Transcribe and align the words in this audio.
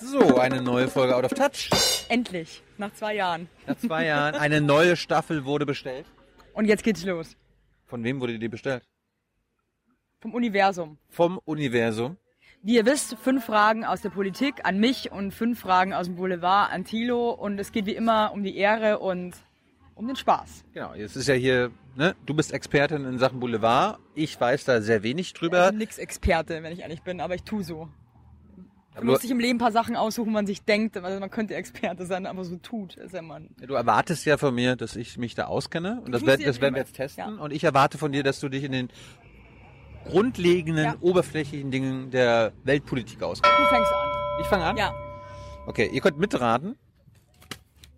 So, 0.00 0.38
eine 0.38 0.62
neue 0.62 0.88
Folge 0.88 1.16
Out 1.16 1.24
of 1.24 1.34
Touch. 1.34 1.70
Endlich, 2.08 2.62
nach 2.76 2.92
zwei 2.94 3.14
Jahren. 3.16 3.48
Nach 3.66 3.76
zwei 3.78 4.06
Jahren. 4.06 4.34
Eine 4.36 4.60
neue 4.60 4.96
Staffel 4.96 5.44
wurde 5.44 5.66
bestellt. 5.66 6.06
Und 6.54 6.66
jetzt 6.66 6.84
geht's 6.84 7.04
los. 7.04 7.36
Von 7.86 8.04
wem 8.04 8.20
wurde 8.20 8.38
die 8.38 8.48
bestellt? 8.48 8.84
Vom 10.20 10.34
Universum. 10.34 10.98
Vom 11.08 11.38
Universum. 11.44 12.16
Wie 12.62 12.76
ihr 12.76 12.86
wisst, 12.86 13.16
fünf 13.18 13.44
Fragen 13.44 13.84
aus 13.84 14.00
der 14.02 14.10
Politik 14.10 14.64
an 14.64 14.78
mich 14.78 15.10
und 15.12 15.32
fünf 15.32 15.60
Fragen 15.60 15.92
aus 15.92 16.06
dem 16.06 16.16
Boulevard 16.16 16.72
an 16.72 16.84
Thilo. 16.84 17.30
Und 17.30 17.58
es 17.58 17.72
geht 17.72 17.86
wie 17.86 17.94
immer 17.94 18.32
um 18.32 18.42
die 18.42 18.56
Ehre 18.56 18.98
und 18.98 19.34
um 19.94 20.06
den 20.06 20.16
Spaß. 20.16 20.64
Genau, 20.74 20.94
jetzt 20.94 21.16
ist 21.16 21.26
ja 21.28 21.34
hier, 21.34 21.70
ne, 21.96 22.14
du 22.26 22.34
bist 22.34 22.52
Expertin 22.52 23.04
in 23.04 23.18
Sachen 23.18 23.40
Boulevard. 23.40 23.98
Ich 24.14 24.40
weiß 24.40 24.64
da 24.64 24.80
sehr 24.80 25.02
wenig 25.02 25.28
Ich 25.28 25.32
drüber. 25.34 25.70
bin 25.70 25.78
nix 25.78 25.98
Experte, 25.98 26.62
wenn 26.62 26.72
ich 26.72 26.80
ehrlich 26.80 27.02
bin, 27.02 27.20
aber 27.20 27.34
ich 27.34 27.42
tu 27.42 27.62
so. 27.62 27.88
Man 28.98 29.06
muss 29.06 29.20
sich 29.22 29.30
im 29.30 29.38
Leben 29.40 29.56
ein 29.56 29.58
paar 29.60 29.72
Sachen 29.72 29.96
aussuchen, 29.96 30.32
man 30.32 30.46
sich 30.46 30.62
denkt, 30.64 30.96
also 30.96 31.20
man 31.20 31.30
könnte 31.30 31.54
Experte 31.54 32.06
sein, 32.06 32.26
aber 32.26 32.44
so 32.44 32.56
tut, 32.56 32.96
ist 32.96 33.14
ja 33.14 33.22
man. 33.22 33.48
du 33.66 33.74
erwartest 33.74 34.24
ja 34.26 34.36
von 34.36 34.54
mir, 34.54 34.76
dass 34.76 34.96
ich 34.96 35.16
mich 35.18 35.34
da 35.34 35.44
auskenne. 35.46 36.00
Und 36.04 36.12
das, 36.12 36.24
werd, 36.26 36.44
das 36.46 36.60
werden 36.60 36.74
wir 36.74 36.82
jetzt 36.82 36.94
testen. 36.94 37.24
Ja. 37.36 37.42
Und 37.42 37.52
ich 37.52 37.64
erwarte 37.64 37.98
von 37.98 38.12
dir, 38.12 38.22
dass 38.22 38.40
du 38.40 38.48
dich 38.48 38.64
in 38.64 38.72
den 38.72 38.88
grundlegenden, 40.08 40.84
Ja. 40.84 40.94
oberflächlichen 41.00 41.70
Dingen 41.70 42.10
der 42.10 42.52
Weltpolitik 42.64 43.22
auskennst. 43.22 43.58
Du 43.58 43.64
fängst 43.74 43.92
an. 43.92 44.08
Ich 44.40 44.46
fange 44.46 44.64
an? 44.64 44.76
Ja, 44.76 44.94
Okay, 45.66 45.90
ihr 45.92 46.00
könnt 46.00 46.18
mitraten. 46.18 46.76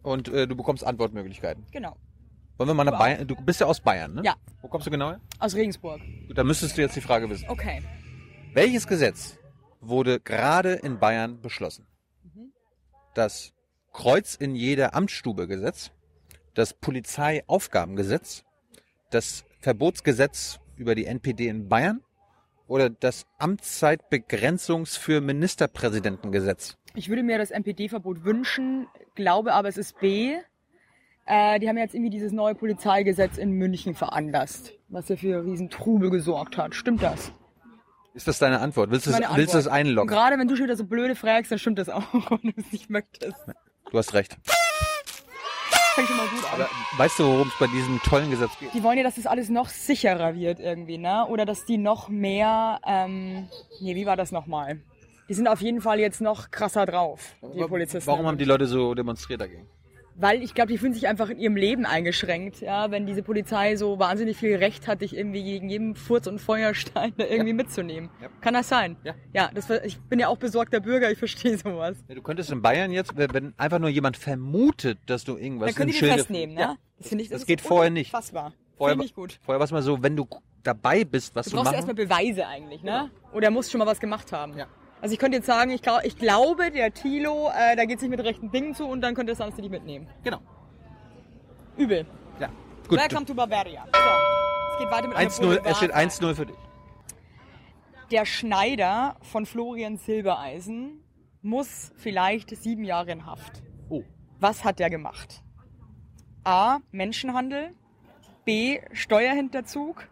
Und 0.03 0.29
äh, 0.29 0.49
du 0.49 0.57
bekommst 0.57 0.85
Antwortmöglichkeiten. 0.85 1.65
genau. 1.71 1.97
Wollen 2.57 2.69
wir 2.69 2.75
mal 2.75 2.85
nach. 2.85 2.99
Bayern? 2.99 3.27
Du 3.27 3.37
bist 3.37 3.61
ja 3.61 3.67
aus 3.67 3.81
Bayern, 3.81 4.15
ne? 4.17 4.23
Ja. 4.25 4.35
Wo 4.61 4.69
kommst 4.69 4.87
du 4.87 4.91
genau 4.91 5.09
her? 5.11 5.21
Aus 5.39 5.55
Regensburg. 5.55 5.99
Gut, 6.29 6.37
dann 6.37 6.47
müsstest 6.47 6.77
du 6.77 6.83
jetzt 6.83 6.95
die 6.95 7.01
Frage 7.01 7.31
wissen. 7.31 7.47
Okay. 7.49 7.81
Welches 8.53 8.87
Gesetz 8.87 9.39
wurde 9.81 10.21
gerade 10.21 10.75
in 10.75 10.99
Bayern 10.99 11.41
beschlossen? 11.41 11.87
Das 13.15 13.53
Kreuz 13.93 14.35
in 14.35 14.55
jeder 14.55 14.95
Amtsstube 14.95 15.49
Gesetz, 15.49 15.91
das 16.55 16.75
Polizeiaufgabengesetz, 16.75 18.45
das 19.11 19.45
Verbotsgesetz 19.61 20.61
über 20.77 20.95
die 20.95 21.07
NPD 21.07 21.49
in 21.49 21.69
Bayern 21.69 22.03
oder 22.67 22.89
das 22.89 23.27
Amtszeitbegrenzungs 23.39 24.97
für 24.97 25.21
Ministerpräsidentengesetz? 25.21 26.77
Ich 26.95 27.09
würde 27.09 27.23
mir 27.23 27.39
das 27.39 27.51
MPD-Verbot 27.51 28.25
wünschen, 28.25 28.87
glaube 29.15 29.53
aber, 29.53 29.69
es 29.69 29.77
ist 29.77 29.99
B. 29.99 30.37
Äh, 31.27 31.59
die 31.61 31.69
haben 31.69 31.79
jetzt 31.79 31.95
irgendwie 31.95 32.11
dieses 32.11 32.33
neue 32.33 32.55
Polizeigesetz 32.55 33.39
in 33.39 33.53
München 33.53 33.95
veranlasst, 33.95 34.75
was 34.89 35.09
ja 35.09 35.17
für 35.17 35.45
riesen 35.45 35.69
Trubel 35.71 36.11
gesorgt 36.11 36.57
hat. 36.57 36.75
Stimmt 36.75 37.03
das? 37.03 37.33
Ist 38.15 38.27
das 38.27 38.39
deine 38.39 38.61
Antwort? 38.61 38.91
Willst 38.91 39.07
das, 39.07 39.21
willst 39.35 39.55
du 39.55 39.59
das 39.59 39.69
einloggen? 39.69 40.09
gerade 40.09 40.39
wenn 40.39 40.49
du 40.49 40.57
schon 40.57 40.65
wieder 40.65 40.77
so 40.77 40.85
blöde 40.85 41.15
fragst, 41.15 41.53
dann 41.53 41.59
stimmt 41.59 41.79
das 41.79 41.89
auch, 41.89 42.03
wenn 42.43 42.53
du 42.53 42.61
es 42.61 42.73
nicht 42.73 42.91
möchtest. 42.91 43.37
Du 43.91 43.99
hast 43.99 44.15
recht. 44.15 44.37
Fängt 45.95 46.09
schon 46.09 46.17
mal 46.17 46.27
gut 46.27 46.45
an. 46.45 46.61
Aber 46.61 46.69
weißt 46.99 47.19
du, 47.19 47.25
worum 47.25 47.49
es 47.49 47.55
bei 47.59 47.67
diesem 47.67 48.01
tollen 48.03 48.31
Gesetz 48.31 48.51
geht? 48.59 48.73
Die 48.75 48.83
wollen 48.83 48.99
ja, 48.99 49.05
dass 49.05 49.17
das 49.17 49.27
alles 49.27 49.49
noch 49.49 49.69
sicherer 49.69 50.35
wird 50.35 50.61
irgendwie, 50.61 50.99
ne? 50.99 51.27
Oder 51.27 51.45
dass 51.45 51.65
die 51.65 51.79
noch 51.79 52.09
mehr, 52.09 52.81
ähm, 52.87 53.49
nee, 53.81 53.95
wie 53.95 54.07
war 54.07 54.17
das 54.17 54.33
nochmal? 54.33 54.81
Die 55.29 55.35
sind 55.35 55.47
auf 55.47 55.61
jeden 55.61 55.81
Fall 55.81 56.01
jetzt 56.01 56.21
noch 56.21 56.51
krasser 56.51 56.87
drauf, 56.87 57.37
die 57.43 57.63
Polizisten. 57.65 58.07
Warum 58.09 58.27
haben 58.27 58.39
die 58.39 58.45
Leute 58.45 58.67
so 58.67 58.95
demonstriert 58.95 59.41
dagegen? 59.41 59.69
Weil 60.17 60.43
ich 60.43 60.53
glaube, 60.55 60.71
die 60.73 60.77
fühlen 60.79 60.93
sich 60.93 61.09
einfach 61.09 61.31
in 61.31 61.39
ihrem 61.39 61.57
Leben 61.57 61.87
eingeschränkt, 61.87 62.61
ja, 62.61 62.91
wenn 62.91 63.07
diese 63.07 63.23
Polizei 63.23 63.77
so 63.77 63.99
wahnsinnig 63.99 64.37
viel 64.37 64.57
Recht 64.57 64.87
hat, 64.87 65.01
dich 65.01 65.17
irgendwie 65.17 65.43
gegen 65.43 65.71
jeden 65.71 65.95
Furz 65.95 66.27
und 66.27 66.39
Feuerstein 66.41 67.15
da 67.19 67.25
irgendwie 67.25 67.53
mitzunehmen. 67.55 68.11
Ja. 68.21 68.29
Kann 68.41 68.55
das 68.55 68.69
sein? 68.69 68.97
Ja. 69.05 69.15
Ja, 69.33 69.51
das, 69.55 69.71
ich 69.85 69.99
bin 70.01 70.19
ja 70.19 70.29
auch 70.29 70.37
besorgter 70.37 70.81
Bürger, 70.81 71.11
ich 71.11 71.19
verstehe 71.19 71.57
sowas. 71.57 71.97
Ja, 72.09 72.15
du 72.15 72.23
könntest 72.23 72.51
in 72.51 72.61
Bayern 72.61 72.91
jetzt, 72.93 73.13
wenn 73.17 73.55
einfach 73.57 73.79
nur 73.79 73.89
jemand 73.89 74.17
vermutet, 74.17 74.99
dass 75.07 75.25
du 75.25 75.37
irgendwas 75.37 75.69
Dann 75.69 75.75
können 75.77 75.87
die 75.89 75.93
dich 75.93 76.01
Schilde- 76.01 76.15
festnehmen, 76.17 76.55
ne? 76.55 76.61
Ja. 76.61 76.77
Das 76.99 77.09
finde 77.09 77.25
ich, 77.25 77.31
das 77.31 77.41
ist 77.43 77.47
geht 77.47 77.61
vorher 77.63 77.91
nicht. 77.91 78.13
Unfassbar. 78.13 78.53
Vorher, 78.77 78.95
Finde 78.95 79.07
ich 79.07 79.15
gut. 79.15 79.39
vorher 79.43 79.59
war 79.61 79.65
es 79.65 79.73
mal 79.73 79.83
so, 79.83 80.03
wenn 80.03 80.17
du 80.17 80.27
dabei 80.63 81.05
bist, 81.05 81.35
was 81.35 81.47
Du 81.47 81.51
du, 81.51 81.57
brauchst 81.57 81.71
ja 81.73 81.77
erstmal 81.77 81.95
Beweise 81.95 82.47
eigentlich, 82.47 82.83
ne? 82.83 83.11
Oder 83.33 83.47
er 83.49 83.51
muss 83.51 83.71
schon 83.71 83.79
mal 83.79 83.87
was 83.87 84.01
gemacht 84.01 84.33
haben. 84.33 84.57
Ja. 84.57 84.67
Also 85.01 85.15
ich 85.15 85.19
könnte 85.19 85.39
jetzt 85.39 85.47
sagen, 85.47 85.71
ich, 85.71 85.81
glaub, 85.83 86.05
ich 86.05 86.17
glaube, 86.17 86.71
der 86.71 86.93
Tilo, 86.93 87.49
äh, 87.49 87.75
da 87.75 87.87
geht 87.87 87.97
es 87.97 88.03
nicht 88.03 88.11
mit 88.11 88.21
rechten 88.21 88.51
Dingen 88.51 88.75
zu 88.75 88.87
und 88.87 89.01
dann 89.01 89.15
könnte 89.15 89.33
es 89.33 89.39
die 89.39 89.63
dich 89.63 89.71
mitnehmen. 89.71 90.07
Genau. 90.23 90.41
Übel. 91.77 92.05
Ja. 92.39 92.51
Gut. 92.87 92.99
Welcome 92.99 93.25
to 93.25 93.35
Bavaria. 93.35 93.85
So, 93.85 94.01
es 94.73 94.79
geht 94.79 94.91
weiter 94.91 95.09
mit 95.09 95.17
einer 95.17 95.31
1-0, 95.31 95.61
es 95.65 95.77
steht 95.79 95.93
Boulevard- 95.93 95.95
1-0 95.95 96.35
für 96.35 96.47
dich. 96.47 96.57
Der 98.11 98.27
Schneider 98.27 99.17
von 99.23 99.47
Florian 99.47 99.97
Silbereisen 99.97 101.03
muss 101.43 101.93
vielleicht 101.97 102.55
sieben 102.57 102.85
Jahre 102.85 103.13
in 103.13 103.25
Haft. 103.25 103.63
Oh. 103.89 104.03
Was 104.39 104.65
hat 104.65 104.81
der 104.81 104.91
gemacht? 104.91 105.43
A. 106.45 106.81
Menschenhandel. 106.91 107.75
B. 108.45 108.81
Steuerhinterzug. 108.93 110.09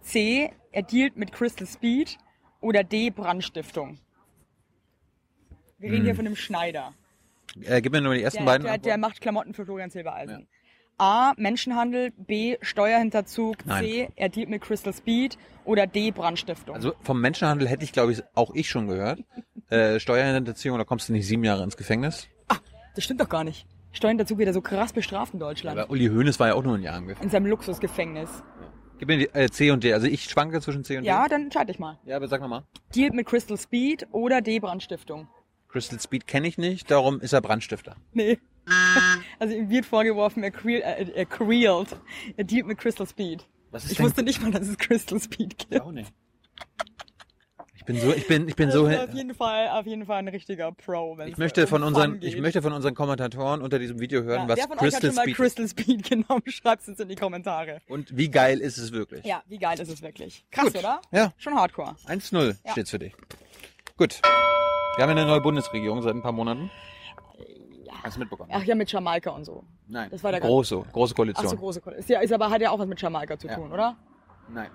C. 0.00 0.52
Er 0.70 0.82
dealt 0.82 1.16
mit 1.16 1.32
Crystal 1.32 1.66
Speed. 1.66 2.18
Oder 2.60 2.84
D. 2.84 3.10
Brandstiftung. 3.10 3.98
Wir 5.78 5.92
reden 5.92 6.04
hier 6.04 6.14
von 6.14 6.26
einem 6.26 6.36
Schneider. 6.36 6.92
Äh, 7.62 7.80
gib 7.80 7.92
mir 7.92 8.00
nur 8.00 8.14
die 8.14 8.22
ersten 8.22 8.38
Der, 8.38 8.46
beiden. 8.46 8.66
der, 8.66 8.78
der 8.78 8.98
macht 8.98 9.20
Klamotten 9.20 9.54
für 9.54 9.64
Florian 9.64 9.90
Silbereisen. 9.90 10.48
A. 10.98 11.32
Menschenhandel. 11.36 12.10
B. 12.16 12.56
Steuerhinterzug. 12.60 13.64
Nein. 13.64 13.84
C. 13.84 14.08
Er 14.16 14.28
dealt 14.28 14.48
mit 14.48 14.60
Crystal 14.60 14.92
Speed. 14.92 15.38
Oder 15.64 15.86
D. 15.86 16.10
Brandstiftung. 16.10 16.74
also 16.74 16.94
vom 17.02 17.20
Menschenhandel 17.20 17.68
hätte 17.68 17.84
ich, 17.84 17.92
glaube 17.92 18.12
ich, 18.12 18.22
auch 18.34 18.54
ich 18.54 18.68
schon 18.68 18.88
gehört. 18.88 19.22
äh, 19.70 20.00
Steuerhinterziehung, 20.00 20.78
da 20.78 20.84
kommst 20.84 21.08
du 21.08 21.12
nicht 21.12 21.26
sieben 21.26 21.44
Jahre 21.44 21.62
ins 21.62 21.76
Gefängnis. 21.76 22.28
Das 22.94 23.04
stimmt 23.04 23.20
doch 23.20 23.28
gar 23.28 23.44
nicht. 23.44 23.64
Steuerhinterzug 23.92 24.38
wird 24.38 24.48
ja 24.48 24.52
so 24.52 24.60
krass 24.60 24.92
bestraft 24.92 25.32
in 25.34 25.38
Deutschland. 25.40 25.78
Aber 25.78 25.90
Uli 25.90 26.08
Hoeneß 26.08 26.40
war 26.40 26.48
ja 26.48 26.54
auch 26.54 26.64
nur 26.64 26.74
ein 26.74 26.82
Jahr 26.82 26.98
im 26.98 27.06
Gefängnis. 27.06 27.24
In 27.24 27.30
seinem 27.30 27.46
Luxusgefängnis. 27.46 28.42
Gib 28.98 29.06
mir 29.06 29.18
die 29.18 29.28
äh, 29.32 29.48
C 29.48 29.70
und 29.70 29.84
D. 29.84 29.92
Also 29.92 30.08
ich 30.08 30.24
schwanke 30.24 30.60
zwischen 30.60 30.82
C 30.82 30.96
und 30.96 31.04
D. 31.04 31.08
Ja, 31.08 31.28
dann 31.28 31.42
entscheide 31.42 31.70
ich 31.70 31.78
mal. 31.78 31.98
Ja, 32.04 32.16
aber 32.16 32.26
sag 32.26 32.40
nochmal. 32.40 32.64
Deal 32.94 33.12
mit 33.12 33.26
Crystal 33.26 33.56
Speed 33.56 34.08
oder 34.10 34.40
D. 34.40 34.60
Crystal 35.68 36.00
Speed 36.00 36.26
kenne 36.26 36.48
ich 36.48 36.58
nicht, 36.58 36.90
darum 36.90 37.20
ist 37.20 37.32
er 37.32 37.40
Brandstifter. 37.40 37.96
Nee. 38.12 38.38
Also 39.38 39.54
ihm 39.54 39.70
wird 39.70 39.86
vorgeworfen, 39.86 40.42
er, 40.42 40.50
creel, 40.50 40.82
äh, 40.82 41.10
er 41.14 41.24
creelt. 41.24 41.96
Er 42.36 42.44
dealt 42.44 42.66
mit 42.66 42.76
Crystal 42.76 43.06
Speed. 43.06 43.46
Was 43.70 43.84
ist 43.84 43.92
Ich 43.92 43.96
denn- 43.96 44.06
wusste 44.06 44.22
nicht 44.22 44.42
mal, 44.42 44.50
dass 44.50 44.66
es 44.68 44.76
Crystal 44.76 45.18
Speed 45.20 45.56
gibt. 45.56 45.80
Auch 45.80 45.92
nicht. 45.92 46.12
Ich 47.76 47.84
bin 47.86 47.98
so, 47.98 48.12
ich 48.12 48.26
bin, 48.26 48.46
ich 48.48 48.56
bin 48.56 48.70
so. 48.70 48.84
Also 48.84 49.00
auf 49.04 49.14
jeden 49.14 49.32
Fall, 49.34 49.68
auf 49.68 49.86
jeden 49.86 50.04
Fall 50.04 50.18
ein 50.18 50.28
richtiger 50.28 50.70
Pro. 50.72 51.16
Ich 51.24 51.38
möchte 51.38 51.62
um 51.62 51.68
von 51.68 51.82
unseren, 51.82 52.20
ich 52.20 52.36
möchte 52.38 52.60
von 52.60 52.72
unseren 52.74 52.94
Kommentatoren 52.94 53.62
unter 53.62 53.78
diesem 53.78 53.98
Video 54.00 54.22
hören, 54.22 54.46
ja, 54.48 54.56
was 54.68 54.76
Crystal 54.78 55.12
Speed. 55.12 55.36
Crystal 55.36 55.68
Speed 55.68 56.10
genommen? 56.10 56.42
Schreibt 56.48 56.82
es 56.82 56.88
uns 56.88 57.00
in 57.00 57.08
die 57.08 57.14
Kommentare. 57.16 57.78
Und 57.88 58.14
wie 58.14 58.28
geil 58.28 58.60
ist 58.60 58.76
es 58.76 58.92
wirklich? 58.92 59.24
Ja, 59.24 59.42
wie 59.46 59.56
geil 59.58 59.80
ist 59.80 59.88
es 59.90 60.02
wirklich? 60.02 60.44
Krass, 60.50 60.66
Gut. 60.66 60.76
oder? 60.80 61.00
Ja. 61.12 61.32
Schon 61.38 61.54
hardcore. 61.54 61.96
1-0 62.06 62.56
Ja. 62.66 62.72
steht's 62.72 62.90
für 62.90 62.98
dich. 62.98 63.14
Gut. 63.96 64.20
Wir 64.98 65.04
haben 65.04 65.10
eine 65.12 65.26
neue 65.26 65.40
Bundesregierung 65.40 66.02
seit 66.02 66.12
ein 66.12 66.22
paar 66.22 66.32
Monaten. 66.32 66.72
Hast 68.02 68.16
du 68.16 68.20
mitbekommen? 68.20 68.50
Ach 68.52 68.64
ja, 68.64 68.74
mit 68.74 68.90
Jamaika 68.90 69.30
und 69.30 69.44
so. 69.44 69.62
Nein. 69.86 70.08
das 70.10 70.24
war 70.24 70.32
der 70.32 70.40
große, 70.40 70.76
große 70.92 71.12
Ach 71.12 71.16
Koalition. 71.16 71.46
so, 71.48 71.56
große. 71.56 71.80
Ist, 71.98 72.08
ja, 72.08 72.18
ist 72.18 72.32
aber, 72.32 72.50
hat 72.50 72.60
ja 72.60 72.72
auch 72.72 72.80
was 72.80 72.88
mit 72.88 73.00
Jamaika 73.00 73.38
zu 73.38 73.46
Ja. 73.46 73.54
tun, 73.54 73.70
oder? 73.70 73.96
Nein. 74.52 74.70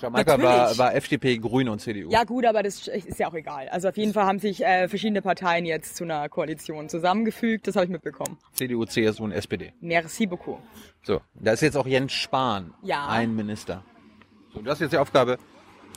Jamaika 0.00 0.42
war, 0.42 0.76
war 0.78 0.94
FDP, 0.96 1.38
Grüne 1.38 1.70
und 1.70 1.78
CDU. 1.78 2.10
Ja 2.10 2.24
gut, 2.24 2.44
aber 2.44 2.64
das 2.64 2.88
ist 2.88 3.20
ja 3.20 3.28
auch 3.28 3.34
egal. 3.34 3.68
Also 3.68 3.88
auf 3.88 3.96
jeden 3.96 4.12
Fall 4.12 4.24
haben 4.26 4.40
sich 4.40 4.64
äh, 4.64 4.88
verschiedene 4.88 5.22
Parteien 5.22 5.64
jetzt 5.64 5.94
zu 5.94 6.02
einer 6.02 6.28
Koalition 6.28 6.88
zusammengefügt. 6.88 7.68
Das 7.68 7.76
habe 7.76 7.84
ich 7.84 7.90
mitbekommen. 7.92 8.38
CDU, 8.54 8.84
CSU 8.84 9.22
und 9.22 9.30
SPD. 9.30 9.72
Merci 9.80 10.26
beaucoup. 10.26 10.58
So, 11.04 11.20
da 11.34 11.52
ist 11.52 11.60
jetzt 11.60 11.76
auch 11.76 11.86
Jens 11.86 12.10
Spahn 12.12 12.74
Ja. 12.82 13.06
ein 13.06 13.32
Minister. 13.36 13.84
So, 14.52 14.60
du 14.60 14.68
hast 14.68 14.80
jetzt 14.80 14.92
die 14.92 14.98
Aufgabe, 14.98 15.38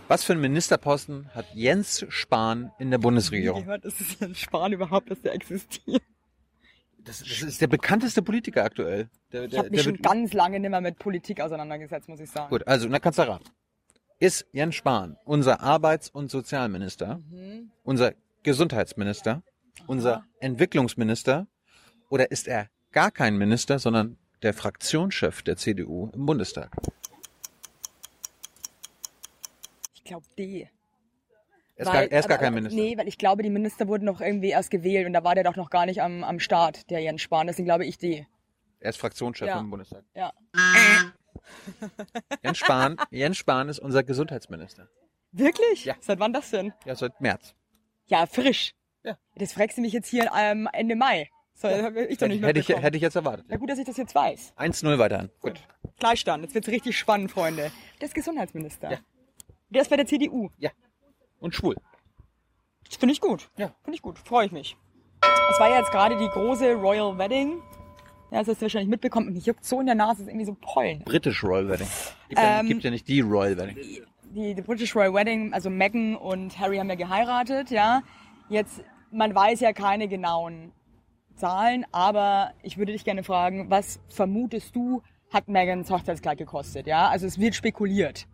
was 0.09 0.23
für 0.25 0.33
einen 0.33 0.41
Ministerposten 0.41 1.29
hat 1.33 1.45
Jens 1.53 2.05
Spahn 2.09 2.71
in 2.79 2.91
der 2.91 2.97
Bundesregierung? 2.97 3.63
gehört, 3.63 3.85
ist 3.85 4.01
es 4.01 4.21
ein 4.21 4.35
Spahn 4.35 4.73
überhaupt, 4.73 5.09
dass 5.11 5.21
der 5.21 5.33
existiert? 5.33 6.01
Das, 7.01 7.19
das 7.19 7.41
ist 7.43 7.61
der 7.61 7.67
bekannteste 7.67 8.21
Politiker 8.21 8.63
aktuell. 8.65 9.09
Der, 9.31 9.45
Ich 9.45 9.51
der, 9.51 9.59
habe 9.59 9.69
mich 9.69 9.83
der 9.83 9.91
schon 9.91 10.01
ganz 10.01 10.33
lange 10.33 10.59
nicht 10.59 10.69
mehr 10.69 10.81
mit 10.81 10.99
Politik 10.99 11.39
auseinandergesetzt, 11.39 12.09
muss 12.09 12.19
ich 12.19 12.29
sagen. 12.29 12.49
Gut, 12.49 12.67
also, 12.67 12.87
na 12.89 12.99
kannst 12.99 13.19
du 13.19 13.23
raten. 13.27 13.45
Ist 14.19 14.45
Jens 14.51 14.75
Spahn 14.75 15.15
unser 15.23 15.61
Arbeits- 15.61 16.09
und 16.09 16.29
Sozialminister, 16.29 17.21
Mhm. 17.31 17.71
unser 17.83 18.13
Gesundheitsminister, 18.43 19.43
unser 19.87 20.25
Entwicklungsminister 20.41 21.47
oder 22.09 22.29
ist 22.31 22.47
er 22.47 22.67
gar 22.91 23.11
kein 23.11 23.37
Minister, 23.37 23.79
sondern 23.79 24.17
der 24.41 24.53
Fraktionschef 24.53 25.41
der 25.41 25.55
CDU 25.55 26.09
im 26.13 26.25
Bundestag? 26.25 26.71
Ich 29.93 29.95
glaube 30.09 30.25
D. 30.37 30.69
Er 31.75 31.83
ist, 31.85 31.91
gar, 31.93 32.03
er 32.03 32.19
ist 32.19 32.27
gar 32.27 32.37
aber- 32.37 32.43
kein 32.45 32.53
Minister. 32.55 32.79
Nee, 32.81 32.97
weil 32.97 33.07
ich 33.07 33.17
glaube, 33.17 33.41
die 33.41 33.49
Minister 33.49 33.87
wurden 33.87 34.03
noch 34.03 34.19
irgendwie 34.19 34.49
erst 34.49 34.69
gewählt 34.69 35.07
und 35.07 35.13
da 35.13 35.23
war 35.23 35.33
der 35.35 35.45
doch 35.45 35.55
noch 35.55 35.69
gar 35.69 35.85
nicht 35.85 36.01
am, 36.01 36.23
am 36.25 36.39
Start, 36.41 36.89
der 36.89 36.99
Jens 36.99 37.21
Spahn. 37.21 37.47
Deswegen 37.47 37.65
glaube 37.65 37.85
ich 37.85 37.97
D. 37.97 38.27
Er 38.81 38.89
ist 38.89 38.97
Fraktionschef 38.97 39.47
Ja. 39.47 39.59
im 39.59 39.69
Bundestag. 39.69 40.03
Ja. 40.13 40.33
Jens 42.43 42.57
Spahn, 42.57 42.97
Jens 43.11 43.37
Spahn 43.37 43.69
ist 43.69 43.79
unser 43.79 44.03
Gesundheitsminister. 44.03 44.89
Wirklich? 45.31 45.85
Ja. 45.85 45.95
Seit 46.01 46.19
wann 46.19 46.33
das 46.33 46.49
denn? 46.51 46.73
Ja, 46.85 46.95
seit 46.95 47.19
März. 47.21 47.53
Ja, 48.07 48.25
frisch. 48.25 48.73
Ja. 49.03 49.17
Das 49.35 49.53
fragst 49.53 49.77
du 49.77 49.81
mich 49.81 49.93
jetzt 49.93 50.09
hier 50.09 50.29
ähm, 50.37 50.67
Ende 50.73 50.95
Mai. 50.95 51.29
So, 51.53 51.67
hab 51.69 51.95
ich 51.95 52.17
doch 52.17 52.27
nicht 52.27 52.43
hätte, 52.43 52.59
ich, 52.59 52.69
hätte 52.69 52.95
ich 52.97 53.03
jetzt 53.03 53.15
erwartet. 53.15 53.45
Ja 53.49 53.57
gut, 53.57 53.69
dass 53.69 53.77
ich 53.79 53.85
das 53.85 53.97
jetzt 53.97 54.15
weiß. 54.15 54.53
1-0 54.57 54.97
weiterhin. 54.97 55.29
Gut. 55.41 55.59
Gleichstand. 55.99 56.43
Jetzt 56.43 56.55
wird's 56.55 56.69
richtig 56.69 56.97
spannend, 56.97 57.31
Freunde. 57.31 57.71
Der 57.99 58.07
ist 58.07 58.15
Gesundheitsminister. 58.15 58.91
Ja. 58.91 58.97
Der 59.69 59.81
ist 59.81 59.89
bei 59.89 59.97
der 59.97 60.05
CDU. 60.05 60.49
Ja. 60.57 60.71
Und 61.39 61.53
schwul. 61.55 61.75
Das 62.87 62.95
finde 62.97 63.13
ich 63.13 63.21
gut. 63.21 63.49
Ja. 63.57 63.67
Finde 63.83 63.95
ich 63.95 64.01
gut. 64.01 64.17
Freue 64.19 64.45
ich 64.47 64.51
mich. 64.51 64.75
Es 65.51 65.59
war 65.59 65.69
ja 65.69 65.79
jetzt 65.79 65.91
gerade 65.91 66.17
die 66.17 66.27
große 66.27 66.73
Royal 66.75 67.17
Wedding. 67.17 67.61
Ja, 68.31 68.39
das 68.39 68.47
hast 68.47 68.57
du 68.57 68.61
wahrscheinlich 68.63 68.89
mitbekommen. 68.89 69.33
Mich 69.33 69.45
juckt 69.45 69.65
so 69.65 69.79
in 69.79 69.85
der 69.87 69.95
Nase, 69.95 70.13
das 70.13 70.21
ist 70.21 70.27
irgendwie 70.29 70.45
so 70.45 70.55
Pollen. 70.59 71.03
British 71.03 71.43
Royal 71.43 71.67
Wedding. 71.67 71.87
Gibt, 72.29 72.39
ja, 72.41 72.59
Ähm, 72.59 72.67
gibt 72.67 72.83
ja 72.83 72.91
nicht 72.91 73.07
die 73.07 73.21
Royal 73.21 73.57
Wedding. 73.57 73.77
die, 74.31 74.53
die 74.53 74.61
British 74.61 74.95
Royal 74.95 75.13
Wedding, 75.13 75.53
also 75.53 75.69
Meghan 75.69 76.15
und 76.15 76.57
Harry 76.59 76.77
haben 76.77 76.89
ja 76.89 76.95
geheiratet, 76.95 77.71
ja. 77.71 78.01
Jetzt, 78.49 78.83
man 79.11 79.33
weiß 79.33 79.59
ja 79.61 79.73
keine 79.73 80.07
genauen 80.07 80.71
Zahlen, 81.35 81.85
aber 81.91 82.53
ich 82.61 82.77
würde 82.77 82.91
dich 82.91 83.03
gerne 83.03 83.23
fragen, 83.23 83.69
was 83.71 83.99
vermutest 84.09 84.75
du, 84.75 85.01
hat 85.31 85.47
Megans 85.47 85.89
Hochzeitskleid 85.89 86.37
gekostet, 86.37 86.85
ja? 86.85 87.07
Also 87.09 87.25
es 87.25 87.39
wird 87.39 87.55
spekuliert. 87.55 88.27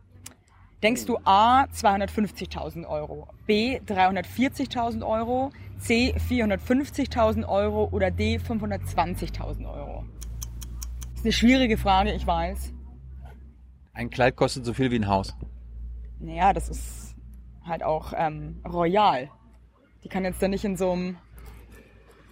Denkst 0.83 1.05
du 1.05 1.17
A, 1.23 1.63
250.000 1.65 2.85
Euro, 2.85 3.27
B, 3.47 3.79
340.000 3.79 5.05
Euro, 5.07 5.51
C, 5.79 6.13
450.000 6.29 7.47
Euro 7.47 7.89
oder 7.91 8.11
D, 8.11 8.37
520.000 8.37 9.65
Euro? 9.71 10.03
Das 11.11 11.19
ist 11.19 11.25
eine 11.25 11.31
schwierige 11.31 11.77
Frage, 11.77 12.13
ich 12.13 12.27
weiß. 12.27 12.73
Ein 13.93 14.09
Kleid 14.09 14.35
kostet 14.35 14.65
so 14.65 14.73
viel 14.73 14.91
wie 14.91 14.97
ein 14.97 15.07
Haus. 15.07 15.33
Naja, 16.19 16.53
das 16.53 16.69
ist 16.69 17.15
halt 17.65 17.81
auch 17.81 18.13
ähm, 18.15 18.61
royal. 18.67 19.29
Die 20.03 20.09
kann 20.09 20.23
jetzt 20.25 20.41
da 20.41 20.47
nicht 20.47 20.65
in 20.65 20.75
so 20.75 20.91
einem, 20.91 21.17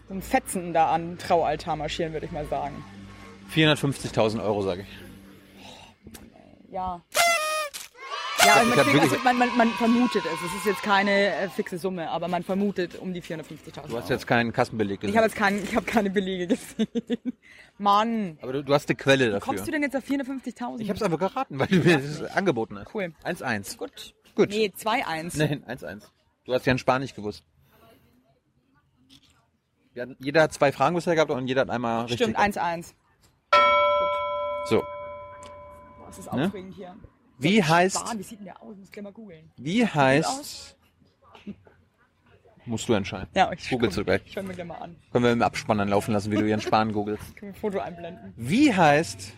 so 0.08 0.14
einem 0.14 0.22
Fetzen 0.22 0.74
da 0.74 0.92
an 0.92 1.18
Traualtar 1.18 1.76
marschieren, 1.76 2.14
würde 2.14 2.26
ich 2.26 2.32
mal 2.32 2.46
sagen. 2.46 2.84
450.000 3.54 4.44
Euro, 4.44 4.62
sage 4.62 4.82
ich. 4.82 6.72
Ja. 6.72 7.02
Ja, 8.46 8.56
also 8.56 8.70
Ich 8.72 8.76
man, 8.76 8.86
kriegt, 8.86 9.02
also 9.04 9.16
man, 9.24 9.38
man, 9.38 9.58
man 9.58 9.70
vermutet 9.72 10.24
es. 10.26 10.42
Es 10.46 10.56
ist 10.56 10.66
jetzt 10.66 10.84
keine 10.84 11.12
äh, 11.36 11.50
fixe 11.50 11.78
Summe, 11.78 12.10
aber 12.10 12.28
man 12.28 12.44
vermutet 12.44 12.96
um 13.00 13.14
die 13.14 13.22
450.000 13.22 13.88
Du 13.88 13.98
hast 13.98 14.10
jetzt 14.10 14.28
keinen 14.28 14.52
Kassenbeleg 14.52 14.96
Ich 14.96 15.02
gesehen. 15.02 15.16
habe 15.18 15.28
jetzt 15.28 15.36
keinen, 15.36 15.64
ich 15.64 15.76
habe 15.76 15.86
keine 15.86 16.10
Belege 16.10 16.48
gesehen. 16.48 16.88
Mann. 17.78 18.38
Aber 18.42 18.54
du, 18.54 18.64
du 18.64 18.74
hast 18.74 18.90
eine 18.90 18.96
Quelle 18.98 19.28
Wie 19.28 19.32
dafür. 19.32 19.46
kommst 19.54 19.68
du 19.68 19.72
denn 19.72 19.82
jetzt 19.82 19.96
auf 19.96 20.04
450.000? 20.04 20.80
ich 20.80 20.90
habe 20.90 20.98
es 20.98 21.02
einfach 21.04 21.20
geraten, 21.20 21.58
weil 21.60 21.68
du 21.68 21.78
mir 21.78 21.98
das 22.00 22.24
angeboten 22.36 22.78
hast. 22.80 22.94
Cool. 22.94 23.14
1-1. 23.24 23.78
Gut. 23.78 24.14
Gut. 24.36 24.50
Nee, 24.50 24.74
2-1. 24.78 25.38
Nein, 25.38 25.64
1-1. 25.66 26.04
Du 26.46 26.54
hast 26.54 26.66
ja 26.66 26.72
in 26.74 26.80
Spanisch 26.80 27.14
gewusst. 27.14 27.44
Wir 29.94 30.02
hatten, 30.04 30.16
jeder 30.20 30.42
hat 30.42 30.54
zwei 30.54 30.72
Fragen 30.72 30.96
bisher 30.96 31.14
gehabt 31.16 31.30
und 31.32 31.48
jeder 31.48 31.62
hat 31.62 31.70
einmal 31.70 32.10
Stimmt, 32.10 32.38
richtig. 32.38 32.62
1-1. 32.62 32.94
So. 34.66 34.80
Boah, 34.80 36.08
das 36.08 36.18
ist 36.20 36.34
Ne? 36.34 36.46
aufregend 36.48 36.74
hier. 36.76 36.96
Wie 37.44 37.64
heißt, 37.64 38.18
wie 38.18 38.24
sieht 38.24 38.40
denn 38.40 38.46
der 38.46 38.62
aus? 38.62 38.76
Muss 38.78 38.92
gleich 38.92 39.04
mal 39.04 39.12
googeln. 39.12 39.52
wie 39.58 39.86
heißt, 39.86 40.78
musst 42.66 42.88
du 42.88 42.94
entscheiden. 42.94 43.28
Ja, 43.36 43.52
ich 43.52 43.70
Googelst 43.70 43.98
du 43.98 44.06
gleich. 44.06 44.22
Ich 44.26 44.32
schau 44.34 44.44
mir 44.44 44.54
gleich 44.54 44.66
mal 44.66 44.76
an. 44.76 44.96
Können 45.12 45.26
wir 45.26 45.32
im 45.32 45.42
Abspann 45.42 45.78
dann 45.78 45.90
laufen 45.90 46.14
lassen, 46.14 46.32
wie 46.32 46.38
du 46.38 46.48
Jens 46.48 46.64
Spahn 46.64 46.94
googelst. 46.94 47.36
Können 47.36 47.52
wir 47.52 47.58
ein 47.58 47.60
Foto 47.60 47.80
einblenden? 47.80 48.34
Wie 48.38 48.74
heißt 48.74 49.34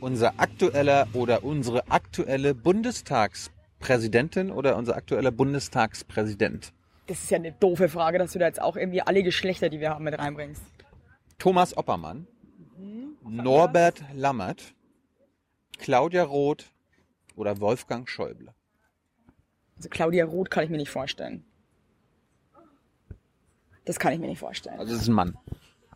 unser 0.00 0.34
aktueller 0.38 1.06
oder 1.12 1.44
unsere 1.44 1.88
aktuelle 1.90 2.54
Bundestagspräsidentin 2.54 4.50
oder 4.50 4.76
unser 4.76 4.96
aktueller 4.96 5.30
Bundestagspräsident? 5.30 6.72
Das 7.06 7.22
ist 7.22 7.30
ja 7.30 7.36
eine 7.36 7.52
doofe 7.52 7.88
Frage, 7.88 8.18
dass 8.18 8.32
du 8.32 8.38
da 8.38 8.46
jetzt 8.46 8.60
auch 8.60 8.76
irgendwie 8.76 9.02
alle 9.02 9.22
Geschlechter, 9.22 9.68
die 9.68 9.78
wir 9.78 9.90
haben, 9.90 10.04
mit 10.04 10.18
reinbringst. 10.18 10.62
Thomas 11.38 11.76
Oppermann, 11.76 12.26
Norbert 13.22 14.02
Lammert, 14.14 14.74
Claudia 15.78 16.24
Roth 16.24 16.73
oder 17.36 17.60
Wolfgang 17.60 18.08
Schäuble? 18.08 18.54
Also 19.76 19.88
Claudia 19.88 20.24
Roth 20.24 20.50
kann 20.50 20.64
ich 20.64 20.70
mir 20.70 20.76
nicht 20.76 20.90
vorstellen. 20.90 21.44
Das 23.84 23.98
kann 23.98 24.12
ich 24.12 24.18
mir 24.18 24.28
nicht 24.28 24.38
vorstellen. 24.38 24.78
Also 24.78 24.94
es 24.94 25.02
ist 25.02 25.08
ein 25.08 25.14
Mann. 25.14 25.36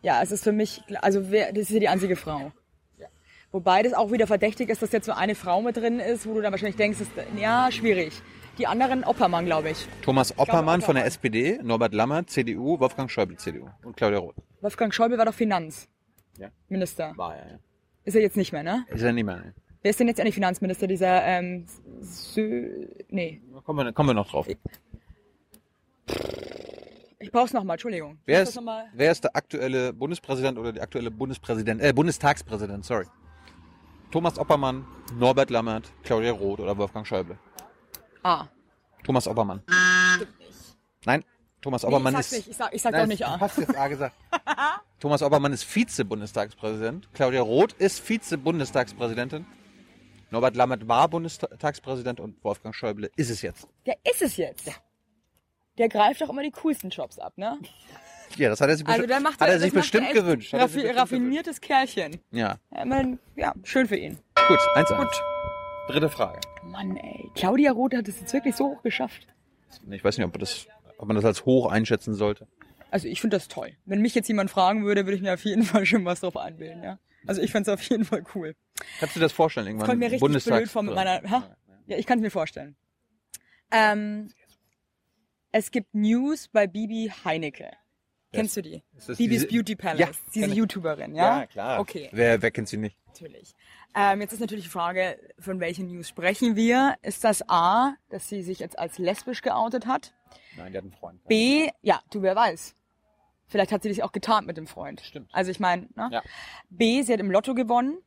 Ja, 0.01 0.21
es 0.21 0.31
ist 0.31 0.43
für 0.43 0.51
mich, 0.51 0.81
also 1.01 1.31
wer, 1.31 1.51
das 1.51 1.63
ist 1.63 1.71
ja 1.71 1.79
die 1.79 1.89
einzige 1.89 2.15
Frau. 2.15 2.51
Wobei 3.51 3.81
das 3.81 3.93
auch 3.93 4.11
wieder 4.11 4.27
verdächtig 4.27 4.69
ist, 4.69 4.81
dass 4.81 4.91
jetzt 4.91 5.07
so 5.07 5.11
eine 5.11 5.33
Frau 5.33 5.61
mit 5.63 5.75
drin 5.75 5.99
ist, 5.99 6.27
wo 6.27 6.35
du 6.35 6.41
dann 6.41 6.51
wahrscheinlich 6.51 6.75
denkst, 6.75 7.01
ist, 7.01 7.11
ja, 7.35 7.71
schwierig. 7.71 8.21
Die 8.59 8.67
anderen 8.67 9.03
Oppermann, 9.03 9.45
glaube 9.45 9.71
ich. 9.71 9.87
Thomas 10.03 10.37
Oppermann 10.37 10.81
von 10.81 10.95
der 10.95 11.05
Oppermann. 11.05 11.07
SPD, 11.07 11.59
Norbert 11.63 11.93
Lammert, 11.93 12.29
CDU, 12.29 12.79
Wolfgang 12.79 13.09
Schäuble, 13.09 13.37
CDU 13.37 13.69
und 13.83 13.97
Claudia 13.97 14.19
Roth. 14.19 14.35
Wolfgang 14.61 14.93
Schäuble 14.93 15.17
war 15.17 15.25
doch 15.25 15.33
Finanzminister. 15.33 17.07
Ja. 17.07 17.17
War 17.17 17.37
er, 17.37 17.51
ja. 17.53 17.59
Ist 18.03 18.15
er 18.15 18.21
jetzt 18.21 18.37
nicht 18.37 18.51
mehr, 18.51 18.63
ne? 18.63 18.85
Ist 18.89 19.01
er 19.01 19.13
nicht 19.13 19.23
mehr. 19.23 19.37
ne? 19.37 19.53
Wer 19.81 19.91
ist 19.91 19.99
denn 19.99 20.07
jetzt 20.07 20.19
eigentlich 20.19 20.35
Finanzminister? 20.35 20.87
Dieser, 20.87 21.23
ähm, 21.23 21.65
Sö 22.01 22.87
nee. 23.09 23.41
Kommen 23.63 23.85
wir, 23.85 23.93
kommen 23.93 24.09
wir 24.09 24.13
noch 24.13 24.29
drauf. 24.29 24.47
Ich 27.19 27.31
brauch's 27.31 27.53
nochmal, 27.53 27.75
Entschuldigung. 27.75 28.17
Wer 28.25 28.43
ist, 28.43 28.59
wer 28.93 29.11
ist 29.11 29.23
der 29.23 29.35
aktuelle 29.35 29.93
Bundespräsident 29.93 30.57
oder 30.57 30.73
die 30.73 30.81
aktuelle 30.81 31.11
Bundespräsident, 31.11 31.81
äh, 31.81 31.93
Bundestagspräsident, 31.93 32.85
sorry. 32.85 33.05
Thomas 34.11 34.39
Oppermann, 34.39 34.85
Norbert 35.15 35.49
Lammert, 35.49 35.91
Claudia 36.03 36.31
Roth 36.31 36.59
oder 36.59 36.77
Wolfgang 36.77 37.05
Schäuble? 37.05 37.37
Ah. 38.23 38.47
Thomas 39.03 39.27
Oppermann. 39.27 39.61
Nein, 41.05 41.23
Thomas 41.61 41.85
Oppermann 41.85 42.13
ich 42.15 42.19
ist. 42.21 42.31
nicht. 42.33 42.47
Ich 42.47 42.57
sag, 42.57 42.73
ich 42.73 42.81
sag 42.81 42.91
Nein, 42.91 43.01
doch 43.01 43.07
nicht 43.07 43.21
Du 43.21 43.27
A. 43.27 43.39
hast 43.39 43.57
jetzt 43.57 43.77
A 43.77 43.87
gesagt. 43.87 44.15
Thomas 44.99 45.21
Oppermann 45.21 45.53
ist 45.53 45.63
Vize-Bundestagspräsident. 45.63 47.09
Claudia 47.13 47.41
Roth 47.41 47.73
ist 47.73 47.99
Vize-Bundestagspräsidentin. 47.99 49.45
Norbert 50.31 50.55
Lammert 50.55 50.87
war 50.87 51.07
Bundestagspräsident 51.09 52.19
und 52.19 52.43
Wolfgang 52.43 52.75
Schäuble 52.75 53.09
ist 53.15 53.29
es 53.29 53.41
jetzt. 53.41 53.67
Der 53.85 53.97
ist 54.09 54.21
es 54.21 54.37
jetzt. 54.37 54.69
Der 55.77 55.89
greift 55.89 56.21
doch 56.21 56.29
immer 56.29 56.43
die 56.43 56.51
coolsten 56.51 56.89
Jobs 56.89 57.17
ab, 57.19 57.33
ne? 57.37 57.57
Ja, 58.35 58.49
das 58.49 58.61
hat 58.61 58.69
er 58.69 58.77
sich, 58.77 58.85
Also 58.85 58.97
bestimmt- 59.01 59.09
der 59.11 59.19
macht 59.21 59.41
hat 59.41 59.49
er 59.49 59.59
sich 59.59 59.73
bestimmt 59.73 60.11
gewünscht. 60.13 60.53
Er 60.53 60.59
sich 60.59 60.61
Raffi 60.61 60.81
bestimmt 60.81 60.99
raffiniertes 60.99 61.61
Kerlchen. 61.61 62.11
gewünscht. 62.11 62.25
Ja, 62.31 62.57
Ja, 62.75 62.85
man, 62.85 63.17
ja, 63.35 63.53
schön 63.63 63.87
für 63.87 63.95
ihn. 63.95 64.19
gut, 64.47 64.59
eins, 64.75 64.91
eins. 64.91 65.21
Dritte 65.87 66.09
Frage. 66.09 66.39
Mann, 66.63 66.95
ey. 66.97 67.31
Claudia 67.33 67.71
Roth 67.71 67.95
hat 67.95 68.07
es 68.07 68.19
jetzt 68.19 68.31
wirklich 68.33 68.55
so 68.55 68.65
hoch 68.65 68.83
geschafft. 68.83 69.25
Ich 69.89 70.03
weiß 70.03 70.17
nicht, 70.17 70.27
ob, 70.27 70.37
das, 70.37 70.67
ob 70.99 71.07
man 71.07 71.15
das 71.15 71.25
als 71.25 71.45
hoch 71.45 71.71
einschätzen 71.71 72.13
sollte. 72.13 72.47
Also 72.91 73.07
ich 73.07 73.21
finde 73.21 73.37
das 73.37 73.47
toll. 73.47 73.71
Wenn 73.85 74.01
mich 74.01 74.13
jetzt 74.13 74.27
jemand 74.27 74.51
fragen 74.51 74.83
würde, 74.85 75.05
würde 75.05 75.15
ich 75.15 75.21
mir 75.23 75.33
auf 75.33 75.43
jeden 75.45 75.63
Fall 75.63 75.85
schon 75.87 76.05
was 76.05 76.19
drauf 76.19 76.37
einbilden, 76.37 76.83
ja. 76.83 76.99
Also 77.27 77.41
ich 77.41 77.51
fände 77.51 77.71
es 77.71 77.73
auf 77.79 77.83
jeden 77.89 78.05
Fall 78.05 78.23
cool. 78.35 78.55
Kannst 78.99 79.15
du 79.15 79.19
dir 79.19 79.25
das 79.25 79.33
vorstellen 79.33 79.67
irgendwann? 79.67 79.87
Kommt 79.87 79.99
mir 79.99 80.05
richtig 80.05 80.21
Bundestags- 80.21 80.57
blöd 80.57 80.69
vor 80.69 80.83
mit 80.83 80.95
meiner. 80.95 81.21
Ha? 81.29 81.55
Ja, 81.87 81.97
ich 81.97 82.05
kann 82.05 82.19
es 82.19 82.23
mir 82.23 82.31
vorstellen. 82.31 82.75
Ähm, 83.71 84.31
es 85.51 85.71
gibt 85.71 85.93
News 85.93 86.47
bei 86.47 86.67
Bibi 86.67 87.11
Heinecke. 87.25 87.71
Kennst 88.31 88.55
du 88.57 88.61
die? 88.61 88.83
Das 88.95 89.17
Bibis 89.17 89.41
diese- 89.41 89.47
Beauty 89.47 89.75
Palace. 89.75 89.99
Ja, 89.99 90.09
diese. 90.35 90.53
YouTuberin, 90.53 91.15
ja? 91.15 91.39
Ja, 91.41 91.45
klar. 91.47 91.79
Okay, 91.79 92.09
Wer, 92.11 92.41
wer 92.41 92.51
kennt 92.51 92.69
sie 92.69 92.77
nicht? 92.77 92.95
natürlich. 93.07 93.53
Ähm, 93.95 94.21
jetzt 94.21 94.33
ist 94.33 94.39
natürlich 94.39 94.65
die 94.65 94.69
Frage, 94.69 95.17
von 95.39 95.59
welchen 95.59 95.87
News 95.87 96.07
sprechen 96.09 96.55
wir? 96.55 96.95
Ist 97.01 97.23
das 97.23 97.43
A, 97.49 97.95
dass 98.09 98.29
sie 98.29 98.43
sich 98.43 98.59
jetzt 98.59 98.77
als 98.77 98.99
lesbisch 98.99 99.41
geoutet 99.41 99.87
hat? 99.87 100.13
Nein, 100.57 100.71
der 100.73 100.81
hat 100.81 100.83
einen 100.83 100.93
Freund. 100.93 101.27
B, 101.27 101.69
ja, 101.81 101.99
du, 102.11 102.21
wer 102.21 102.35
weiß. 102.35 102.75
Vielleicht 103.49 103.71
hat 103.71 103.83
sie 103.83 103.89
das 103.89 103.99
auch 103.99 104.11
getan 104.11 104.45
mit 104.45 104.57
dem 104.57 104.67
Freund. 104.67 105.01
Stimmt. 105.01 105.29
Also 105.33 105.51
ich 105.51 105.59
meine, 105.59 105.87
ne? 105.95 106.09
Ja. 106.11 106.21
B, 106.69 107.01
sie 107.01 107.11
hat 107.13 107.19
im 107.19 107.31
Lotto 107.31 107.53
gewonnen. 107.55 107.97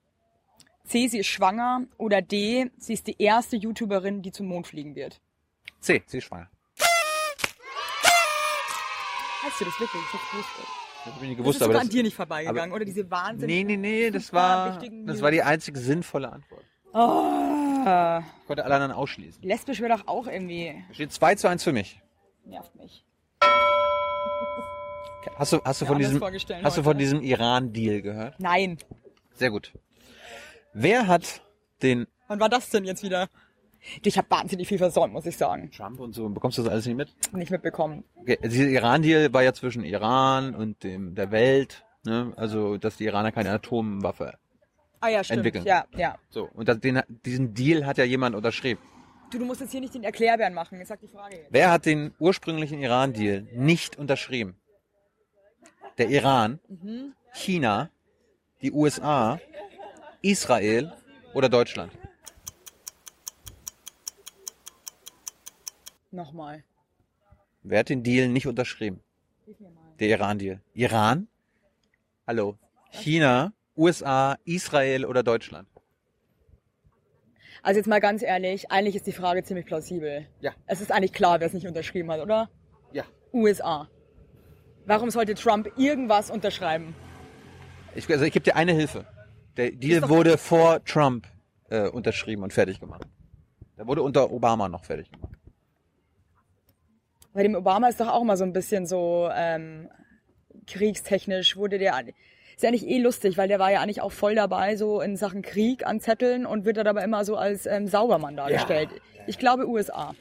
C, 0.84 1.08
sie 1.08 1.18
ist 1.18 1.26
schwanger. 1.26 1.82
Oder 1.98 2.22
D, 2.22 2.70
sie 2.78 2.92
ist 2.94 3.06
die 3.08 3.20
erste 3.20 3.56
YouTuberin, 3.56 4.22
die 4.22 4.32
zum 4.32 4.46
Mond 4.46 4.66
fliegen 4.68 4.94
wird. 4.94 5.20
C, 5.80 6.02
sie 6.06 6.18
ist 6.18 6.24
schwanger. 6.24 6.48
Hast 9.42 9.60
du 9.60 9.64
das 9.64 9.80
wirklich? 9.80 10.02
Ich 10.02 10.12
hab's 10.12 10.30
gewusst. 10.30 10.48
Das 11.04 11.14
hab 11.14 11.22
ich 11.22 11.28
nicht 11.28 11.38
Das 11.38 11.44
gewusst, 11.44 11.56
ist 11.56 11.62
aber 11.64 11.72
das, 11.72 11.82
an 11.82 11.88
dir 11.88 12.02
nicht 12.04 12.14
vorbeigegangen, 12.14 12.60
aber- 12.70 12.76
oder? 12.76 12.84
Diese 12.84 13.10
Wahnsinn. 13.10 13.48
Nee, 13.48 13.64
nee, 13.64 13.76
nee, 13.76 14.10
das 14.12 14.32
war, 14.32 14.78
das 15.06 15.20
war 15.20 15.32
die 15.32 15.42
einzige 15.42 15.80
sinnvolle 15.80 16.30
Antwort. 16.30 16.64
Oh, 16.94 17.80
Ich 18.40 18.46
konnte 18.46 18.64
alle 18.64 18.74
anderen 18.76 18.92
ausschließen. 18.92 19.42
lesbisch 19.42 19.80
wäre 19.80 19.96
doch 19.98 20.06
auch 20.06 20.28
irgendwie, 20.28 20.84
steht 20.92 21.10
2 21.12 21.34
zu 21.34 21.48
1 21.48 21.64
für 21.64 21.72
mich. 21.72 22.00
nervt 22.44 22.72
mich. 22.76 23.04
Hast 25.36 25.52
du, 25.52 25.60
hast 25.64 25.80
du 25.80 25.86
von 25.86 25.98
diesem, 25.98 26.22
hast 26.62 26.76
du 26.76 26.82
von 26.82 26.98
diesem 26.98 27.20
Iran-Deal 27.20 28.02
gehört? 28.02 28.38
Nein. 28.38 28.78
Sehr 29.34 29.50
gut. 29.50 29.72
Wer 30.72 31.06
hat 31.06 31.42
den 31.82 32.06
Wann 32.28 32.40
war 32.40 32.48
das 32.48 32.70
denn 32.70 32.84
jetzt 32.84 33.02
wieder? 33.02 33.28
Ich 34.02 34.16
habe 34.16 34.30
wahnsinnig 34.30 34.66
viel 34.66 34.78
versäumt, 34.78 35.12
muss 35.12 35.26
ich 35.26 35.36
sagen. 35.36 35.70
Trump 35.70 36.00
und 36.00 36.14
so, 36.14 36.28
bekommst 36.28 36.56
du 36.56 36.62
das 36.62 36.72
alles 36.72 36.86
nicht 36.86 36.96
mit? 36.96 37.14
Nicht 37.32 37.50
mitbekommen. 37.50 38.04
Okay, 38.14 38.38
dieser 38.42 38.68
Iran-Deal 38.68 39.32
war 39.34 39.42
ja 39.42 39.52
zwischen 39.52 39.84
Iran 39.84 40.54
und 40.54 40.82
dem, 40.82 41.14
der 41.14 41.30
Welt, 41.30 41.84
ne? 42.04 42.32
Also, 42.36 42.78
dass 42.78 42.96
die 42.96 43.04
Iraner 43.04 43.32
keine 43.32 43.50
Atomwaffe. 43.50 44.38
Ah 45.00 45.08
ja, 45.08 45.24
stimmt. 45.24 45.38
Entwickeln. 45.38 45.64
Ja, 45.66 45.84
ja. 45.96 46.16
So. 46.30 46.48
Und 46.54 46.68
das, 46.68 46.78
den, 46.78 47.02
diesen 47.26 47.52
Deal 47.54 47.84
hat 47.84 47.98
ja 47.98 48.04
jemand 48.04 48.36
unterschrieben. 48.36 48.80
Du, 49.30 49.38
du 49.38 49.44
musst 49.44 49.60
jetzt 49.60 49.72
hier 49.72 49.80
nicht 49.80 49.94
den 49.94 50.04
Erklärbären 50.04 50.54
machen. 50.54 50.78
Jetzt 50.78 50.88
sag 50.88 51.00
die 51.00 51.08
Frage 51.08 51.36
jetzt. 51.36 51.48
Wer 51.50 51.70
hat 51.70 51.84
den 51.84 52.14
ursprünglichen 52.18 52.78
Iran-Deal 52.78 53.48
nicht 53.52 53.98
unterschrieben? 53.98 54.56
Der 55.98 56.08
Iran, 56.08 56.58
China, 57.34 57.90
die 58.62 58.72
USA, 58.72 59.38
Israel 60.22 60.92
oder 61.34 61.48
Deutschland? 61.48 61.92
Nochmal. 66.10 66.64
Wer 67.62 67.80
hat 67.80 67.88
den 67.88 68.02
Deal 68.02 68.28
nicht 68.28 68.46
unterschrieben? 68.46 69.00
Der 69.98 70.08
Iran-Deal. 70.08 70.60
Iran? 70.74 71.28
Hallo. 72.26 72.58
China, 72.90 73.52
USA, 73.76 74.36
Israel 74.44 75.04
oder 75.04 75.22
Deutschland? 75.22 75.68
Also 77.62 77.78
jetzt 77.78 77.86
mal 77.86 78.00
ganz 78.00 78.22
ehrlich, 78.22 78.70
eigentlich 78.70 78.96
ist 78.96 79.06
die 79.06 79.12
Frage 79.12 79.44
ziemlich 79.44 79.66
plausibel. 79.66 80.26
Ja. 80.40 80.52
Es 80.66 80.80
ist 80.80 80.90
eigentlich 80.90 81.12
klar, 81.12 81.38
wer 81.38 81.46
es 81.46 81.52
nicht 81.52 81.66
unterschrieben 81.66 82.10
hat, 82.10 82.20
oder? 82.20 82.50
Ja. 82.92 83.04
USA. 83.32 83.88
Warum 84.86 85.10
sollte 85.10 85.34
Trump 85.34 85.70
irgendwas 85.76 86.30
unterschreiben? 86.30 86.94
Ich, 87.94 88.08
also 88.10 88.24
ich 88.24 88.32
gebe 88.32 88.44
dir 88.44 88.56
eine 88.56 88.72
Hilfe. 88.72 89.06
Der 89.56 89.70
Deal 89.70 90.08
wurde 90.08 90.38
vor 90.38 90.84
Trump 90.84 91.26
äh, 91.68 91.88
unterschrieben 91.88 92.42
und 92.42 92.52
fertig 92.52 92.80
gemacht. 92.80 93.06
Der 93.76 93.86
wurde 93.86 94.02
unter 94.02 94.30
Obama 94.30 94.68
noch 94.68 94.84
fertig 94.84 95.10
gemacht. 95.10 95.36
Bei 97.32 97.42
dem 97.42 97.54
Obama 97.54 97.88
ist 97.88 98.00
doch 98.00 98.08
auch 98.08 98.24
mal 98.24 98.36
so 98.36 98.44
ein 98.44 98.52
bisschen 98.52 98.86
so 98.86 99.28
ähm, 99.34 99.88
kriegstechnisch 100.66 101.56
wurde 101.56 101.78
der 101.78 101.94
ist 102.54 102.62
ja 102.62 102.70
nicht 102.70 102.86
eh 102.86 102.98
lustig, 102.98 103.38
weil 103.38 103.48
der 103.48 103.58
war 103.58 103.72
ja 103.72 103.80
eigentlich 103.80 104.02
auch 104.02 104.12
voll 104.12 104.34
dabei 104.34 104.76
so 104.76 105.00
in 105.00 105.16
Sachen 105.16 105.42
Krieg 105.42 105.86
an 105.86 106.00
Zetteln 106.00 106.46
und 106.46 106.64
wird 106.64 106.76
dann 106.76 106.86
aber 106.86 107.02
immer 107.02 107.24
so 107.24 107.36
als 107.36 107.66
ähm, 107.66 107.88
Saubermann 107.88 108.36
dargestellt. 108.36 108.90
Ich 109.26 109.38
glaube 109.38 109.66
USA. 109.66 110.14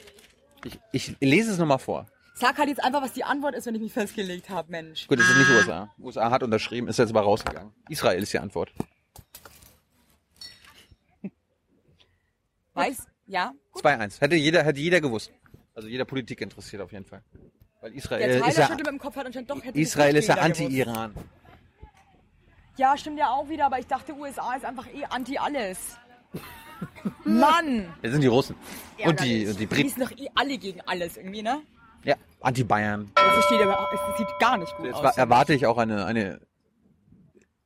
Ich, 0.63 0.79
ich 0.91 1.15
lese 1.19 1.51
es 1.51 1.57
nochmal 1.57 1.79
vor. 1.79 2.07
Sag 2.33 2.57
halt 2.57 2.69
jetzt 2.69 2.83
einfach, 2.83 3.01
was 3.01 3.13
die 3.13 3.23
Antwort 3.23 3.55
ist, 3.55 3.65
wenn 3.65 3.75
ich 3.75 3.81
mich 3.81 3.93
festgelegt 3.93 4.49
habe, 4.49 4.71
Mensch. 4.71 5.07
Gut, 5.07 5.19
es 5.19 5.29
ist 5.29 5.37
nicht 5.37 5.49
USA. 5.49 5.93
USA 5.99 6.31
hat 6.31 6.43
unterschrieben, 6.43 6.87
ist 6.87 6.97
jetzt 6.97 7.09
aber 7.09 7.21
rausgegangen. 7.21 7.73
Israel 7.89 8.21
ist 8.23 8.31
die 8.33 8.39
Antwort. 8.39 8.71
Weiß? 12.73 13.05
Ja? 13.27 13.53
2-1. 13.75 14.21
Hätte 14.21 14.35
jeder, 14.35 14.63
hätte 14.63 14.79
jeder 14.79 15.01
gewusst. 15.01 15.31
Also 15.75 15.87
jeder 15.87 16.05
Politik 16.05 16.41
interessiert 16.41 16.81
auf 16.81 16.91
jeden 16.91 17.05
Fall. 17.05 17.21
Weil 17.81 17.91
Der 17.91 17.97
Israel 17.97 18.21
Tyler 18.39 18.47
ist 18.47 18.57
ja, 18.57 18.75
mit 18.75 18.87
dem 18.87 18.99
Kopf 18.99 19.15
hat 19.15 19.25
anscheinend 19.25 19.49
doch 19.49 19.63
hätte 19.63 19.79
Israel 19.79 20.13
das 20.13 20.23
ist 20.25 20.27
ja 20.27 20.35
anti-Iran. 20.35 21.15
Ja, 22.77 22.97
stimmt 22.97 23.19
ja 23.19 23.29
auch 23.29 23.47
wieder, 23.49 23.65
aber 23.65 23.79
ich 23.79 23.87
dachte, 23.87 24.13
USA 24.13 24.55
ist 24.55 24.65
einfach 24.65 24.87
eh 24.87 25.05
anti 25.05 25.37
alles. 25.37 25.97
Mann! 27.25 27.93
Das 28.01 28.11
sind 28.11 28.21
die 28.21 28.27
Russen. 28.27 28.55
Und 29.03 29.19
die, 29.19 29.45
und 29.47 29.53
die 29.53 29.59
Die 29.59 29.65
Briten. 29.65 29.89
sind 29.89 30.01
doch 30.01 30.11
eh 30.17 30.29
alle 30.35 30.57
gegen 30.57 30.81
alles 30.81 31.17
irgendwie, 31.17 31.41
ne? 31.41 31.61
Ja, 32.03 32.15
anti-Bayern. 32.41 33.11
Das 33.15 33.33
versteht 33.33 33.61
aber, 33.61 33.89
das 33.91 34.17
sieht 34.17 34.27
gar 34.39 34.57
nicht 34.57 34.75
gut 34.75 34.85
Jetzt 34.85 34.95
aus. 34.95 35.03
war, 35.03 35.17
erwarte 35.17 35.53
ich 35.53 35.65
auch 35.65 35.77
eine, 35.77 36.05
eine 36.05 36.41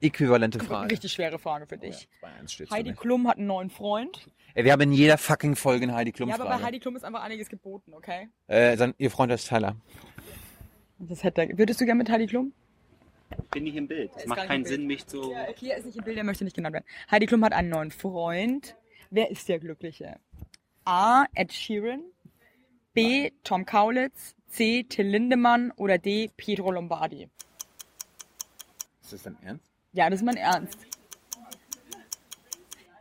äquivalente 0.01 0.59
Frage. 0.59 0.91
Richtig 0.91 1.11
schwere 1.13 1.39
Frage 1.39 1.67
für 1.67 1.77
dich. 1.77 2.07
2-1 2.43 2.49
steht's 2.49 2.71
Heidi 2.71 2.91
für. 2.91 3.01
Klum 3.01 3.27
hat 3.27 3.37
einen 3.37 3.47
neuen 3.47 3.69
Freund. 3.69 4.29
Ey, 4.53 4.63
wir 4.65 4.71
haben 4.71 4.81
in 4.81 4.93
jeder 4.93 5.17
fucking 5.17 5.55
Folge 5.55 5.83
eine 5.83 5.95
Heidi 5.95 6.11
Klum 6.11 6.29
Ja, 6.29 6.35
aber 6.35 6.45
bei. 6.45 6.63
Heidi 6.63 6.79
Klum 6.79 6.95
ist 6.95 7.03
einfach 7.03 7.23
einiges 7.23 7.49
geboten, 7.49 7.93
okay? 7.93 8.29
äh, 8.47 8.77
sein, 8.77 8.93
ihr 8.97 9.11
Freund 9.11 9.31
ist 9.31 9.47
Tyler. 9.47 9.75
Das 10.99 11.23
hätte. 11.23 11.49
Würdest 11.57 11.81
du 11.81 11.85
gerne 11.85 11.97
mit 11.97 12.09
Heidi 12.09 12.27
Klum? 12.27 12.53
bin 13.51 13.63
nicht 13.63 13.75
im 13.75 13.87
Bild. 13.87 14.11
Es 14.15 14.25
macht 14.27 14.47
keinen. 14.47 14.65
Sinn, 14.65 14.85
mich 14.85 15.05
zu. 15.07 15.31
Ja, 15.31 15.49
okay, 15.49 15.69
er 15.69 15.77
ist 15.77 15.85
nicht 15.85 15.97
im 15.97 16.03
Bild, 16.03 16.17
er 16.17 16.23
möchte 16.23 16.43
nicht 16.43 16.55
genannt 16.55 16.73
werden. 16.73 16.85
Heidi 17.09 17.25
Klum 17.25 17.43
hat 17.43 17.53
einen 17.53 17.69
neuen 17.69 17.91
Freund. 17.91 18.75
Wer 19.09 19.31
ist 19.31 19.47
der 19.49 19.59
Glückliche? 19.59 20.19
A. 20.85 21.25
Ed 21.33 21.51
Sheeran. 21.51 22.01
B. 22.95 23.31
Tom 23.43 23.65
Kaulitz. 23.65 24.33
C. 24.47 24.83
Till 24.87 25.05
Lindemann. 25.07 25.71
Oder 25.75 25.97
D. 25.97 26.31
Pietro 26.35 26.71
Lombardi. 26.71 27.29
Ist 29.03 29.13
das 29.13 29.23
dein 29.23 29.37
Ernst? 29.43 29.65
Ja, 29.93 30.09
das 30.09 30.21
ist 30.21 30.25
mein 30.25 30.37
Ernst. 30.37 30.79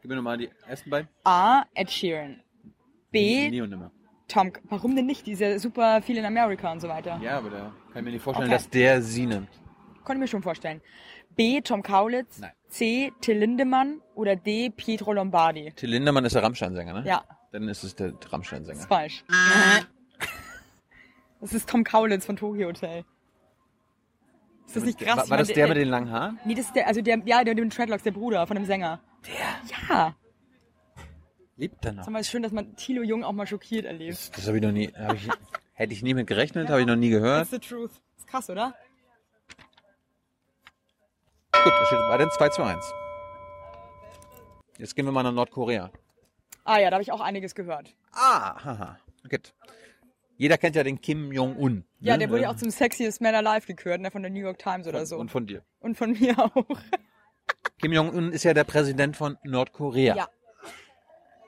Gib 0.03 0.11
mir 0.11 0.17
nochmal 0.17 0.37
die 0.37 0.51
ersten 0.69 0.91
beiden. 0.91 1.09
A. 1.25 1.63
Ed 1.75 1.91
Sheeran. 1.91 2.41
B. 3.11 3.49
Nie 3.49 3.63
und 3.63 3.71
nimmer. 3.71 3.91
Tom. 4.29 4.53
Warum 4.65 4.97
denn 4.97 5.07
nicht? 5.07 5.27
Diese 5.27 5.59
super 5.59 6.03
viel 6.03 6.19
in 6.19 6.25
Amerika 6.25 6.73
und 6.73 6.81
so 6.81 6.89
weiter. 6.89 7.19
Ja, 7.23 7.39
aber 7.39 7.51
da 7.51 7.59
kann 7.93 8.01
ich 8.01 8.03
mir 8.03 8.11
nicht 8.11 8.23
vorstellen, 8.23 8.49
Okay. 8.49 8.57
dass 8.57 8.69
der 8.69 9.01
sie 9.01 9.27
nimmt. 9.27 9.49
Konnte 10.03 10.15
ich 10.15 10.21
mir 10.21 10.29
schon 10.29 10.43
vorstellen. 10.43 10.83
B. 11.37 11.61
Tom 11.61 11.83
Kaulitz. 11.83 12.39
Nein. 12.41 12.53
C. 12.69 13.13
Till 13.21 13.39
Lindemann. 13.39 14.01
Oder 14.15 14.35
D. 14.37 14.71
Pietro 14.71 15.13
Lombardi. 15.13 15.73
Till 15.77 15.91
Lindemann 15.91 16.25
ist 16.25 16.35
der 16.35 16.43
Rammstein-Sänger, 16.43 16.93
ne? 17.01 17.05
Ja, 17.09 17.25
Dann 17.55 17.69
ist 17.69 17.85
es 17.85 17.95
der 17.95 18.09
ist 18.09 18.33
Rammstein-Sänger. 18.33 18.85
falsch. 18.89 19.25
Das 21.41 21.53
ist 21.53 21.69
Tom 21.69 21.85
Kaulitz 21.85 22.27
von 22.27 22.35
Tokyo 22.35 22.67
Hotel. 22.67 23.05
Ist 24.67 24.75
das 24.75 24.83
nicht 24.83 24.99
krass? 24.99 25.17
War, 25.17 25.31
war 25.31 25.39
das 25.39 25.53
der 25.53 25.69
mit 25.69 25.77
den 25.77 25.87
langen 25.87 26.11
Haaren? 26.11 26.41
Nee, 26.45 26.57
das 26.57 26.67
ist 26.67 26.75
der, 26.75 26.89
also 26.89 27.01
der, 27.01 27.23
ja, 27.27 27.45
der 27.45 27.55
mit 27.55 27.63
den 27.63 27.71
Treadlocks, 27.71 28.03
der 28.03 28.11
Bruder 28.11 28.45
von 28.49 28.57
dem 28.57 28.65
Sänger. 28.65 28.99
Der? 29.25 29.89
Ja. 29.89 30.17
Lebt 31.57 31.85
er 31.85 31.93
noch? 31.93 32.03
Sag 32.03 32.13
mal, 32.13 32.19
ist 32.19 32.31
schön, 32.31 32.43
dass 32.43 32.51
man 32.51 32.75
Thilo 32.75 33.05
Jung 33.05 33.23
auch 33.23 33.31
mal 33.31 33.47
schockiert 33.47 33.85
erlebt. 33.85 34.15
Das, 34.15 34.33
das 34.33 34.49
habe 34.49 34.57
ich 34.57 34.63
noch 34.65 34.73
nie. 34.73 34.93
Hab 34.93 35.15
ich, 35.15 35.29
hätte 35.75 35.93
ich 35.93 36.03
nie 36.03 36.15
mit 36.15 36.27
gerechnet, 36.27 36.71
habe 36.71 36.81
ich 36.81 36.89
noch 36.89 36.97
nie 36.97 37.11
gehört. 37.11 37.49
That's 37.49 37.51
the 37.51 37.61
truth. 37.61 37.93
Ist 38.17 38.27
krass, 38.27 38.51
oder? 38.51 38.75
Gut, 41.53 41.73
da 41.73 41.87
steht 41.87 41.99
weiterhin 42.01 42.31
2 42.33 42.49
zu 42.49 42.63
1. 42.65 42.95
Jetzt 44.79 44.97
gehen 44.97 45.05
wir 45.05 45.13
mal 45.13 45.23
nach 45.23 45.31
Nordkorea. 45.31 45.93
Ah 46.65 46.79
ja, 46.79 46.91
da 46.91 46.95
habe 46.95 47.03
ich 47.03 47.13
auch 47.13 47.21
einiges 47.21 47.55
gehört. 47.55 47.95
Ah, 48.13 48.65
haha. 48.65 48.99
Gut. 49.31 49.53
Jeder 50.37 50.59
kennt 50.59 50.75
ja 50.77 50.83
den 50.83 51.01
Kim 51.01 51.31
Jong-un. 51.33 51.85
Ja, 52.01 52.15
ne? 52.15 52.21
der 52.21 52.31
wurde 52.31 52.43
ja 52.43 52.49
Ähm, 52.51 52.55
auch 52.57 52.59
zum 52.59 52.71
Sexiest 52.71 53.21
Man 53.21 53.35
Alive 53.35 53.67
gekürt, 53.67 54.01
ne, 54.01 54.11
von 54.11 54.23
der 54.23 54.31
New 54.31 54.41
York 54.41 54.59
Times 54.59 54.87
oder 54.89 55.07
so. 55.07 55.17
Und 55.17 55.31
von 55.31 55.47
dir. 55.47 55.63
Und 55.81 55.97
von 55.97 56.13
mir 56.13 56.37
auch. 56.39 56.53
Kim 57.81 57.93
Jong-un 57.93 58.33
ist 58.33 58.45
ja 58.45 58.55
der 58.55 58.65
Präsident 58.65 59.17
von 59.17 59.37
Nordkorea. 59.45 60.17
Ja. 60.17 60.29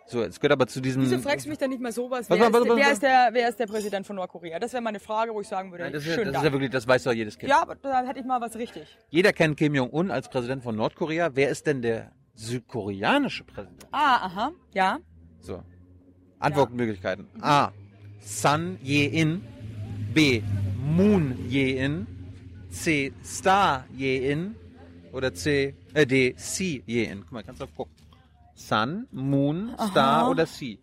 So, 0.09 0.23
jetzt 0.23 0.41
gehört 0.41 0.53
aber 0.53 0.69
zu 0.69 0.81
diesem. 0.81 1.03
Wieso 1.03 1.19
fragst 1.19 1.47
du 1.47 1.51
mich 1.51 1.59
dann 1.59 1.71
nicht 1.71 1.83
mal 1.83 1.91
sowas? 1.91 2.31
Was- 2.31 2.39
Wer, 2.39 2.53
was- 2.53 2.61
ist, 2.63 2.69
was- 2.69 2.77
wer, 2.77 2.85
was- 2.85 2.93
ist, 2.93 3.03
der, 3.03 3.29
wer 3.33 3.49
ist 3.49 3.59
der 3.59 3.67
Präsident 3.67 4.07
von 4.07 4.15
Nordkorea? 4.15 4.61
Das 4.61 4.73
wäre 4.73 4.81
meine 4.83 5.01
Frage, 5.01 5.35
wo 5.35 5.41
ich 5.41 5.49
sagen 5.49 5.73
würde, 5.73 5.83
Nein, 5.83 5.93
das, 5.95 6.03
ist, 6.03 6.09
ja- 6.11 6.15
schön 6.15 6.25
das 6.27 6.33
Dank. 6.35 6.45
ist 6.45 6.47
ja 6.49 6.53
wirklich, 6.53 6.71
das 6.71 6.87
weiß 6.87 7.03
doch 7.03 7.13
jedes 7.13 7.37
Kind. 7.37 7.51
Ja, 7.51 7.63
aber 7.63 7.75
da 7.75 8.05
hätte 8.07 8.21
ich 8.21 8.25
mal 8.25 8.41
was 8.41 8.55
richtig. 8.55 8.97
Jeder 9.09 9.33
kennt 9.33 9.57
Kim 9.57 9.75
Jong-un 9.75 10.13
als 10.13 10.29
Präsident 10.29 10.63
von 10.63 10.77
Nordkorea. 10.77 11.31
Wer 11.35 11.49
ist 11.49 11.67
denn 11.67 11.83
der 11.83 12.13
südkoreanische 12.37 13.45
Präsident? 13.45 13.87
Ah, 13.91 14.27
aha, 14.27 14.53
ja. 14.73 14.99
So. 15.41 15.63
Antwortmöglichkeiten. 16.39 17.27
A. 17.41 17.73
Sun 18.21 18.79
Ye-in. 18.83 19.43
B. 20.15 20.43
Moon 20.79 21.37
Ye-in. 21.49 22.07
C. 22.71 23.13
Star 23.25 23.85
Ye-in. 23.97 24.55
Oder 25.13 25.35
C. 25.35 25.75
Äh, 25.95 26.07
D. 26.07 26.35
Si 26.37 26.83
Ye-in. 26.87 27.23
Guck 27.23 27.33
mal, 27.33 27.43
kannst 27.43 27.61
du 27.61 27.67
gucken. 27.67 27.95
Sun, 28.55 29.07
Moon, 29.13 29.75
Star 29.91 30.23
Aha. 30.23 30.31
oder 30.31 30.47
Si. 30.47 30.79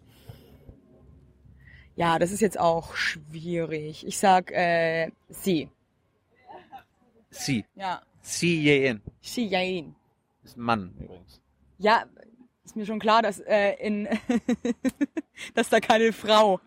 Ja, 1.96 2.18
das 2.20 2.32
ist 2.32 2.40
jetzt 2.42 2.60
auch 2.60 2.96
schwierig. 2.96 4.06
Ich 4.06 4.18
sag, 4.18 4.52
äh, 4.52 5.12
sie. 5.30 5.70
Si. 7.30 7.66
Ja. 7.76 8.02
Si 8.22 8.64
Ye-in. 8.64 9.02
Xi 9.22 9.42
Yain. 9.46 9.96
Ist 10.44 10.58
ein 10.58 10.62
Mann 10.62 10.94
übrigens. 11.00 11.42
Ja, 11.78 12.04
ist 12.64 12.76
mir 12.76 12.86
schon 12.86 13.00
klar, 13.00 13.22
dass 13.22 13.40
äh, 13.40 13.74
in 13.86 14.08
dass 15.56 15.70
da 15.70 15.80
keine 15.80 16.14
Frau 16.14 16.60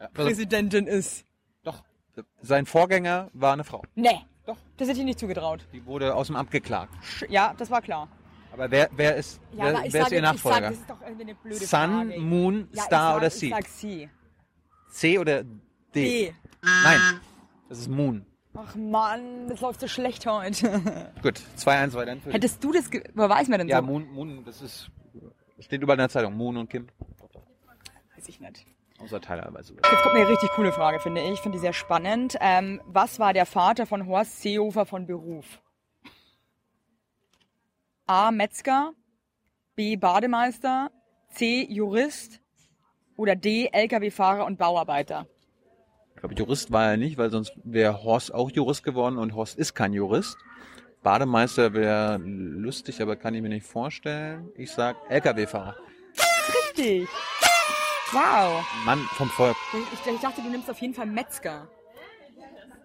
Ja, 0.00 0.08
Präsidentin 0.08 0.86
ist. 0.86 1.24
doch. 1.62 1.82
Sein 2.42 2.66
Vorgänger 2.66 3.30
war 3.32 3.52
eine 3.54 3.64
Frau. 3.64 3.82
Nee. 3.94 4.20
Doch. 4.46 4.58
Das 4.76 4.88
hätte 4.88 4.98
ich 4.98 5.04
nicht 5.06 5.18
zugetraut. 5.18 5.66
Die 5.72 5.86
wurde 5.86 6.14
aus 6.14 6.26
dem 6.26 6.36
Amt 6.36 6.50
geklagt. 6.50 6.92
Ja, 7.30 7.54
das 7.56 7.70
war 7.70 7.80
klar. 7.80 8.08
Aber 8.52 8.70
wer, 8.70 8.90
wer 8.94 9.16
ist, 9.16 9.40
Ja, 9.52 9.64
wer, 9.64 9.84
ich 9.86 9.92
wer 9.94 10.02
ist 10.02 10.10
sag 10.10 10.12
ihr 10.12 10.18
ich 10.18 10.24
sag, 10.24 10.32
Nachfolger? 10.34 10.60
das 10.70 10.78
ist 10.78 10.90
doch 10.90 11.00
irgendwie 11.00 11.22
eine 11.22 11.34
blöde 11.34 11.56
Sun, 11.56 11.68
Frage. 11.68 12.20
Moon, 12.20 12.68
ja, 12.72 12.82
Star 12.82 13.08
ich 13.08 13.10
sag, 13.10 13.16
oder 13.16 13.26
Ich 13.28 13.34
Si? 13.34 13.48
sag 13.48 13.66
sie. 13.68 14.10
C 14.90 15.18
oder 15.18 15.42
D? 15.44 15.50
D. 15.94 16.34
Nein, 16.62 17.00
das 17.70 17.78
ist 17.78 17.88
Moon. 17.88 18.26
Ach 18.56 18.74
Mann, 18.76 19.48
das 19.48 19.60
läuft 19.60 19.80
so 19.80 19.88
schlecht 19.88 20.26
heute. 20.26 21.12
Gut, 21.22 21.40
2-1 21.56 21.92
weiter. 21.94 22.12
für 22.16 22.24
dich. 22.26 22.34
Hättest 22.34 22.62
du 22.62 22.72
das, 22.72 22.88
woher 23.14 23.28
weiß 23.28 23.48
man 23.48 23.58
denn 23.58 23.68
Ja, 23.68 23.78
so? 23.80 23.86
Moon, 23.86 24.06
Moon, 24.12 24.44
das 24.44 24.62
ist, 24.62 24.90
steht 25.58 25.82
überall 25.82 25.96
in 25.96 26.02
der 26.02 26.08
Zeitung. 26.08 26.36
Moon 26.36 26.56
und 26.56 26.70
Kim. 26.70 26.86
Weiß 28.14 28.28
ich 28.28 28.40
nicht. 28.40 28.64
Außer 29.00 29.20
teilweise. 29.20 29.74
Jetzt 29.74 30.02
kommt 30.02 30.14
eine 30.14 30.28
richtig 30.28 30.50
coole 30.50 30.72
Frage, 30.72 31.00
finde 31.00 31.20
ich. 31.22 31.32
Ich 31.32 31.40
finde 31.40 31.56
die 31.58 31.60
sehr 31.60 31.72
spannend. 31.72 32.36
Ähm, 32.40 32.80
was 32.86 33.18
war 33.18 33.32
der 33.32 33.44
Vater 33.44 33.86
von 33.86 34.06
Horst 34.06 34.40
Seehofer 34.40 34.86
von 34.86 35.06
Beruf? 35.06 35.60
A. 38.06 38.30
Metzger, 38.30 38.92
B. 39.74 39.96
Bademeister, 39.96 40.90
C. 41.30 41.66
Jurist 41.68 42.40
oder 43.16 43.34
D. 43.34 43.68
Lkw-Fahrer 43.72 44.46
und 44.46 44.58
Bauarbeiter? 44.58 45.26
Ich 46.24 46.28
glaube, 46.28 46.42
Jurist 46.42 46.72
war 46.72 46.88
er 46.88 46.96
nicht, 46.96 47.18
weil 47.18 47.28
sonst 47.28 47.52
wäre 47.64 48.02
Horst 48.02 48.32
auch 48.32 48.50
Jurist 48.50 48.82
geworden 48.82 49.18
und 49.18 49.34
Horst 49.34 49.58
ist 49.58 49.74
kein 49.74 49.92
Jurist. 49.92 50.38
Bademeister 51.02 51.74
wäre 51.74 52.16
lustig, 52.16 53.02
aber 53.02 53.14
kann 53.14 53.34
ich 53.34 53.42
mir 53.42 53.50
nicht 53.50 53.66
vorstellen. 53.66 54.48
Ich 54.56 54.70
sag 54.70 54.96
LKW-Fahrer. 55.10 55.76
Richtig. 56.48 57.06
Wow. 58.10 58.64
Mann 58.86 59.00
vom 59.00 59.28
Volk. 59.28 59.54
Ich, 59.74 60.10
ich 60.10 60.20
dachte, 60.20 60.40
du 60.40 60.48
nimmst 60.48 60.70
auf 60.70 60.78
jeden 60.78 60.94
Fall 60.94 61.04
Metzger. 61.04 61.68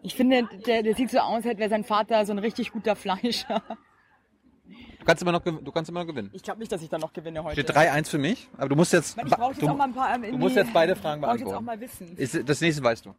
Ich 0.03 0.15
finde, 0.15 0.49
der, 0.65 0.83
der 0.83 0.95
sieht 0.95 1.09
so 1.09 1.19
aus, 1.19 1.45
als 1.45 1.57
wäre 1.57 1.69
sein 1.69 1.85
Vater 1.85 2.25
so 2.25 2.33
ein 2.33 2.39
richtig 2.39 2.73
guter 2.73 2.97
Fleischer. 2.97 3.63
Du 5.09 5.11
kannst 5.11 5.23
immer 5.23 5.31
noch, 5.31 5.41
du 5.41 5.71
kannst 5.71 5.89
immer 5.89 6.01
noch 6.01 6.07
gewinnen. 6.07 6.29
Ich 6.33 6.43
glaube 6.43 6.59
nicht, 6.59 6.71
dass 6.71 6.83
ich 6.83 6.89
da 6.89 6.99
noch 6.99 7.11
gewinne 7.11 7.43
heute. 7.43 7.59
Steht 7.59 7.75
3-1 7.75 8.09
für 8.09 8.19
mich, 8.19 8.47
aber 8.55 8.69
du 8.69 8.75
musst 8.75 8.93
jetzt, 8.93 9.17
Ich 9.17 9.23
brauche 9.31 9.53
jetzt 9.53 9.61
du, 9.63 9.67
auch 9.67 9.75
mal 9.75 9.85
ein 9.85 9.93
paar. 9.95 10.13
Ähm, 10.13 10.21
du 10.21 10.37
musst 10.37 10.55
jetzt 10.55 10.71
beide 10.71 10.95
Fragen 10.95 11.19
brauche 11.19 11.33
ich 11.37 11.39
jetzt 11.41 11.47
auch 11.47 11.61
beantworten. 11.61 11.79
mal 11.79 11.81
wissen. 11.81 12.15
Ist, 12.15 12.47
das 12.47 12.61
nächste 12.61 12.83
weißt 12.83 13.07
du. 13.07 13.15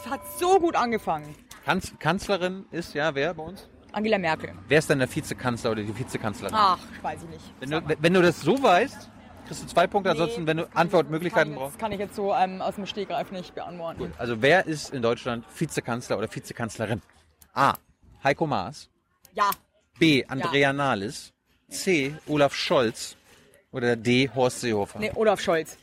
Es 0.00 0.10
hat 0.10 0.20
so 0.36 0.58
gut 0.58 0.74
angefangen. 0.74 1.36
Kanz, 1.64 1.94
Kanzlerin 2.00 2.64
ist, 2.72 2.94
ja, 2.94 3.14
wer 3.14 3.32
bei 3.32 3.44
uns? 3.44 3.68
Angela 3.92 4.18
Merkel. 4.18 4.54
Wer 4.66 4.80
ist 4.80 4.90
denn 4.90 4.98
der 4.98 5.14
Vizekanzler 5.14 5.70
oder 5.70 5.82
die 5.84 5.96
Vizekanzlerin? 5.96 6.52
Ach, 6.58 6.80
weiß 7.00 7.22
ich 7.22 7.28
nicht. 7.28 7.44
Wenn, 7.60 7.70
du, 7.70 7.96
wenn 8.00 8.14
du 8.14 8.20
das 8.20 8.40
so 8.40 8.60
weißt, 8.60 9.08
kriegst 9.46 9.62
du 9.62 9.66
zwei 9.68 9.86
Punkte, 9.86 10.10
ansonsten, 10.10 10.48
wenn 10.48 10.56
du 10.56 10.64
das 10.64 10.74
Antwortmöglichkeiten 10.74 11.52
das 11.52 11.60
brauchst. 11.60 11.74
jetzt- 11.74 11.80
kann 11.80 11.92
ich 11.92 12.00
jetzt 12.00 12.16
so 12.16 12.34
ähm, 12.34 12.60
aus 12.60 12.74
dem 12.74 12.86
Stegreif 12.86 13.30
nicht 13.30 13.54
beantworten. 13.54 14.12
Also 14.18 14.42
wer 14.42 14.66
ist 14.66 14.92
in 14.92 15.00
Deutschland 15.00 15.44
Vizekanzler 15.56 16.18
oder 16.18 16.26
Vizekanzlerin? 16.34 17.02
A. 17.54 17.74
Heiko 18.24 18.48
Maas. 18.48 18.88
Ja, 19.32 19.50
B. 19.98 20.24
Andrea 20.26 20.72
Nahles. 20.72 21.32
C. 21.68 22.14
Olaf 22.26 22.54
Scholz. 22.54 23.16
Oder 23.72 23.96
D. 23.96 24.30
Horst 24.34 24.60
Seehofer. 24.60 24.98
nee, 24.98 25.12
Olaf 25.14 25.40
Scholz. 25.40 25.76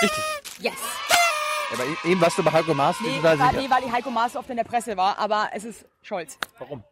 Richtig. 0.00 0.24
Yes. 0.60 0.74
Aber 1.72 1.84
eben 2.04 2.20
warst 2.20 2.38
du 2.38 2.42
bei 2.42 2.52
Heiko 2.52 2.74
Maas 2.74 2.96
Nee, 3.00 3.22
war, 3.22 3.34
nee, 3.52 3.68
weil 3.68 3.82
die 3.82 3.90
Heiko 3.90 4.10
Maas 4.10 4.36
oft 4.36 4.48
in 4.50 4.56
der 4.56 4.64
Presse 4.64 4.96
war, 4.96 5.18
aber 5.18 5.48
es 5.52 5.64
ist 5.64 5.86
Scholz. 6.02 6.38
Warum? 6.58 6.84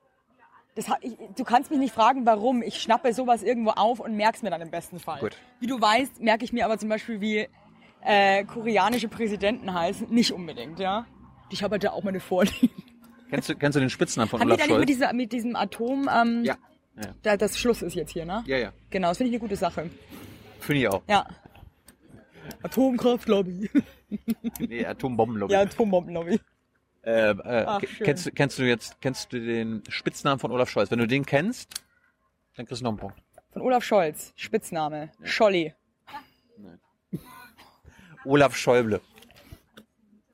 Das 0.74 0.86
ich, 1.02 1.12
du 1.36 1.44
kannst 1.44 1.70
mich 1.70 1.78
nicht 1.78 1.94
fragen, 1.94 2.24
warum. 2.26 2.62
Ich 2.62 2.80
schnappe 2.80 3.12
sowas 3.12 3.42
irgendwo 3.42 3.70
auf 3.70 4.00
und 4.00 4.16
merk's 4.16 4.42
mir 4.42 4.50
dann 4.50 4.60
im 4.60 4.70
besten 4.70 4.98
Fall. 4.98 5.20
Gut. 5.20 5.36
Wie 5.58 5.66
du 5.66 5.80
weißt, 5.80 6.20
merke 6.20 6.44
ich 6.44 6.52
mir 6.52 6.64
aber 6.64 6.78
zum 6.78 6.88
Beispiel, 6.88 7.20
wie 7.20 7.48
äh, 8.02 8.44
koreanische 8.44 9.08
Präsidenten 9.08 9.72
heißen. 9.74 10.08
Nicht 10.10 10.32
unbedingt, 10.32 10.78
ja. 10.78 11.06
Ich 11.50 11.62
habe 11.62 11.72
halt 11.74 11.84
da 11.84 11.90
auch 11.90 12.02
meine 12.02 12.20
Vorlieben. 12.20 12.70
Kennst 13.30 13.48
du, 13.48 13.54
kennst 13.56 13.76
du 13.76 13.80
den 13.80 13.90
Spitznamen 13.90 14.28
von 14.28 14.40
Haben 14.40 14.48
die 14.48 14.54
Olaf 14.54 14.66
Scholz? 14.66 14.80
mit, 14.80 14.88
dieser, 14.88 15.12
mit 15.12 15.32
diesem 15.32 15.56
Atom, 15.56 16.08
ähm, 16.12 16.44
Ja. 16.44 16.56
Ja, 16.96 17.14
da, 17.22 17.36
das 17.36 17.56
Schluss 17.58 17.80
ist 17.82 17.94
jetzt 17.94 18.12
hier, 18.12 18.26
ne? 18.26 18.42
ja. 18.46 18.58
ja. 18.58 18.72
Genau, 18.90 19.08
das 19.08 19.18
finde 19.18 19.28
ich 19.30 19.34
eine 19.34 19.40
gute 19.40 19.56
Sache. 19.56 19.88
Finde 20.58 20.80
ich 20.82 20.88
auch. 20.88 21.02
Ja. 21.08 21.26
Atomkraftlobby. 22.62 23.70
Nee, 24.58 24.84
Atombombenlobby. 24.84 25.52
ja, 25.52 25.60
Atombombenlobby. 25.60 26.40
Äh, 27.02 27.30
äh, 27.30 27.64
Ach, 27.66 27.80
schön. 27.80 28.04
kennst, 28.04 28.26
du- 28.26 28.32
kennst 28.32 28.58
du 28.58 28.64
jetzt 28.64 29.00
kennst 29.00 29.32
du 29.32 29.38
den 29.40 29.82
Spitznamen 29.88 30.40
von 30.40 30.50
Olaf 30.50 30.68
Scholz? 30.68 30.90
Wenn 30.90 30.98
du 30.98 31.06
den 31.06 31.24
kennst, 31.24 31.72
dann 32.56 32.66
kriegst 32.66 32.80
du 32.80 32.84
noch 32.84 32.90
einen 32.90 32.98
Punkt. 32.98 33.16
Von 33.52 33.62
Olaf 33.62 33.84
Scholz. 33.84 34.32
Spitzname. 34.34 35.10
Scholli. 35.22 35.74
Olaf 38.24 38.56
Schäuble. 38.56 39.00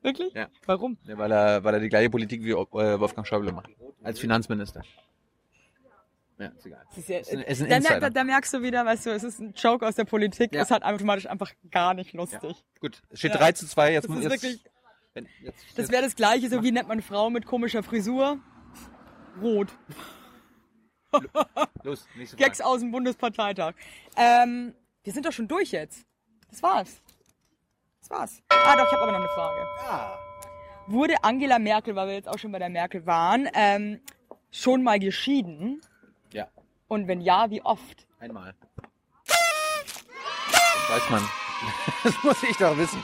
Wirklich? 0.07 0.33
Ja. 0.33 0.47
Warum? 0.65 0.97
Ja, 1.03 1.17
weil, 1.17 1.31
er, 1.31 1.63
weil 1.63 1.73
er 1.75 1.79
die 1.81 1.89
gleiche 1.89 2.09
Politik 2.09 2.41
wie 2.43 2.51
äh, 2.51 2.55
Wolfgang 2.99 3.27
Schäuble 3.27 3.51
macht. 3.51 3.69
Als 4.03 4.19
Finanzminister. 4.19 4.81
Ja, 6.39 6.47
ist 6.49 6.65
egal. 6.65 6.83
Ist, 6.95 7.09
ja, 7.09 7.17
Ist 7.19 7.31
ein- 7.33 7.39
ist 7.41 7.61
ein 7.63 7.69
da, 7.69 7.79
mer- 7.89 7.99
da, 7.99 8.09
da 8.11 8.23
merkst 8.23 8.53
du 8.53 8.61
wieder, 8.61 8.85
weißt 8.85 9.07
du, 9.07 9.09
es 9.11 9.23
ist 9.23 9.39
ein 9.39 9.53
Joke 9.53 9.85
aus 9.87 9.95
der 9.95 10.05
Politik. 10.05 10.53
Ja. 10.53 10.61
Es 10.61 10.71
hat 10.71 10.83
automatisch 10.83 11.25
einfach 11.27 11.51
gar 11.71 11.93
nicht 11.95 12.13
lustig. 12.13 12.55
Gut, 12.79 13.01
es 13.09 13.19
steht 13.19 13.31
Ja. 13.33 13.37
3 13.39 13.51
zu 13.53 13.67
2. 13.67 13.93
Jetzt, 13.93 14.07
Das 14.07 14.15
ist 14.17 14.23
jetzt, 14.23 14.31
wirklich, 14.43 14.63
wenn, 15.13 15.27
jetzt, 15.43 15.65
das 15.75 15.89
wäre 15.89 16.03
das 16.03 16.15
Gleiche, 16.15 16.47
so 16.49 16.61
wie 16.63 16.71
nennt 16.71 16.87
man 16.87 17.01
Frau 17.01 17.29
mit 17.31 17.45
komischer 17.45 17.81
Frisur? 17.83 18.39
Rot. 19.41 19.69
los, 21.83 22.05
nächste 22.15 22.37
Gags 22.37 22.57
Frage. 22.59 22.69
aus 22.69 22.79
dem 22.81 22.91
Bundesparteitag. 22.91 23.73
Ähm, 24.15 24.73
wir 25.03 25.13
sind 25.13 25.25
doch 25.25 25.31
schon 25.31 25.47
durch 25.47 25.71
jetzt. 25.71 26.05
Das 26.49 26.61
war's. 26.61 27.01
Das 28.07 28.17
war's. 28.17 28.41
Ah, 28.49 28.75
doch, 28.77 28.85
ich 28.85 28.91
habe 28.93 29.03
aber 29.03 29.11
noch 29.11 29.19
eine 29.19 29.29
Frage. 29.29 29.67
Wurde 30.87 31.15
Angela 31.23 31.59
Merkel, 31.59 31.95
weil 31.95 32.07
wir 32.07 32.13
jetzt 32.13 32.29
auch 32.29 32.37
schon 32.39 32.51
bei 32.53 32.59
der 32.59 32.69
Merkel 32.69 33.05
waren, 33.05 33.49
ähm, 33.53 33.99
schon 34.51 34.81
mal 34.83 34.97
geschieden? 34.99 35.81
Ja, 36.31 36.47
Und 36.87 37.07
wenn 37.07 37.19
ja, 37.21 37.49
wie 37.49 37.61
oft? 37.61 38.07
einmal. 38.19 38.53
Das 39.25 40.89
weiß 40.89 41.09
man. 41.09 41.23
Das 42.03 42.13
muss 42.23 42.43
ich 42.43 42.55
doch 42.57 42.77
wissen. 42.77 43.03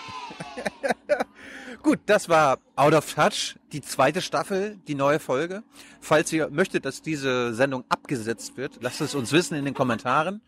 Gut, 1.82 2.00
das 2.06 2.30
war 2.30 2.60
Out 2.76 2.94
of 2.94 3.12
Touch, 3.14 3.56
die 3.72 3.82
zweite 3.82 4.22
Staffel, 4.22 4.78
die 4.88 4.94
neue 4.96 5.20
Folge. 5.20 5.64
Falls 6.00 6.32
ihr 6.32 6.50
möchtet, 6.50 6.86
dass 6.86 7.02
diese 7.02 7.54
Sendung 7.56 7.84
abgesetzt 7.90 8.56
wird, 8.56 8.78
lasst 8.82 9.02
es 9.02 9.16
uns 9.16 9.32
wissen 9.32 9.56
in 9.56 9.66
den 9.66 9.74
Kommentaren. 9.74 10.42